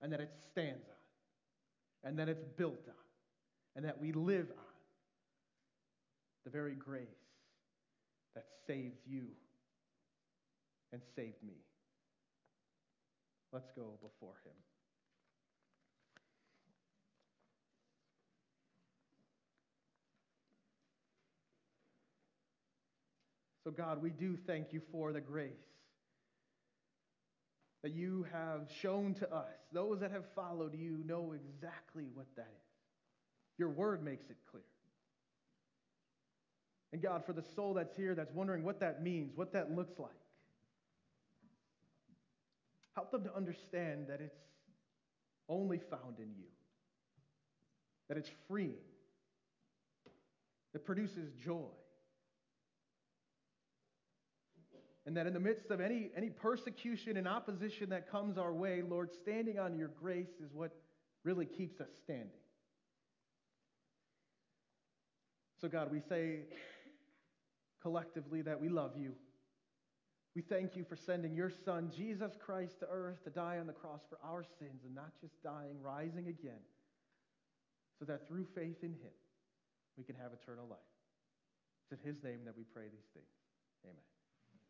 and 0.00 0.12
that 0.12 0.20
it 0.20 0.32
stands 0.52 0.88
on, 0.88 2.08
and 2.08 2.18
that 2.18 2.28
it's 2.28 2.44
built 2.56 2.86
on, 2.86 2.94
and 3.74 3.84
that 3.84 4.00
we 4.00 4.12
live 4.12 4.46
on. 4.50 4.64
The 6.44 6.50
very 6.50 6.74
grace 6.74 7.08
that 8.36 8.44
saved 8.66 9.00
you 9.04 9.24
and 10.92 11.02
saved 11.16 11.42
me. 11.42 11.56
Let's 13.52 13.70
go 13.74 13.98
before 14.00 14.36
Him. 14.44 14.52
So, 23.66 23.72
God, 23.72 24.00
we 24.00 24.10
do 24.10 24.36
thank 24.46 24.72
you 24.72 24.80
for 24.92 25.12
the 25.12 25.20
grace 25.20 25.50
that 27.82 27.92
you 27.92 28.24
have 28.32 28.70
shown 28.80 29.14
to 29.14 29.34
us. 29.34 29.50
Those 29.72 29.98
that 29.98 30.12
have 30.12 30.22
followed 30.36 30.72
you 30.78 31.02
know 31.04 31.34
exactly 31.34 32.04
what 32.14 32.26
that 32.36 32.46
is. 32.46 33.58
Your 33.58 33.70
word 33.70 34.04
makes 34.04 34.30
it 34.30 34.36
clear. 34.48 34.62
And 36.92 37.02
God, 37.02 37.24
for 37.26 37.32
the 37.32 37.42
soul 37.56 37.74
that's 37.74 37.96
here 37.96 38.14
that's 38.14 38.32
wondering 38.32 38.62
what 38.62 38.78
that 38.78 39.02
means, 39.02 39.32
what 39.34 39.52
that 39.54 39.74
looks 39.74 39.98
like, 39.98 40.12
help 42.94 43.10
them 43.10 43.24
to 43.24 43.34
understand 43.34 44.06
that 44.10 44.20
it's 44.20 44.38
only 45.48 45.80
found 45.90 46.20
in 46.20 46.28
you, 46.38 46.46
that 48.08 48.16
it's 48.16 48.30
freeing, 48.46 48.74
that 50.72 50.84
produces 50.84 51.32
joy 51.44 51.66
And 55.06 55.16
that 55.16 55.26
in 55.26 55.32
the 55.32 55.40
midst 55.40 55.70
of 55.70 55.80
any, 55.80 56.10
any 56.16 56.30
persecution 56.30 57.16
and 57.16 57.28
opposition 57.28 57.90
that 57.90 58.10
comes 58.10 58.36
our 58.36 58.52
way, 58.52 58.82
Lord, 58.82 59.12
standing 59.12 59.56
on 59.58 59.78
your 59.78 59.88
grace 59.88 60.40
is 60.44 60.52
what 60.52 60.72
really 61.22 61.46
keeps 61.46 61.80
us 61.80 61.90
standing. 62.02 62.30
So, 65.60 65.68
God, 65.68 65.92
we 65.92 66.00
say 66.00 66.40
collectively 67.80 68.42
that 68.42 68.60
we 68.60 68.68
love 68.68 68.92
you. 68.98 69.12
We 70.34 70.42
thank 70.42 70.76
you 70.76 70.84
for 70.84 70.96
sending 70.96 71.34
your 71.34 71.50
Son, 71.64 71.90
Jesus 71.96 72.32
Christ, 72.44 72.80
to 72.80 72.86
earth 72.90 73.22
to 73.24 73.30
die 73.30 73.58
on 73.58 73.66
the 73.66 73.72
cross 73.72 74.02
for 74.10 74.18
our 74.22 74.44
sins, 74.58 74.82
and 74.84 74.94
not 74.94 75.12
just 75.20 75.42
dying, 75.42 75.80
rising 75.80 76.28
again, 76.28 76.60
so 77.98 78.04
that 78.04 78.28
through 78.28 78.44
faith 78.54 78.82
in 78.82 78.90
him, 78.90 79.14
we 79.96 80.04
can 80.04 80.16
have 80.16 80.32
eternal 80.32 80.66
life. 80.68 80.78
It's 81.90 82.00
in 82.02 82.06
his 82.06 82.22
name 82.22 82.40
that 82.44 82.56
we 82.56 82.64
pray 82.64 82.84
these 82.84 83.08
things. 83.14 83.32
Amen. 83.84 84.15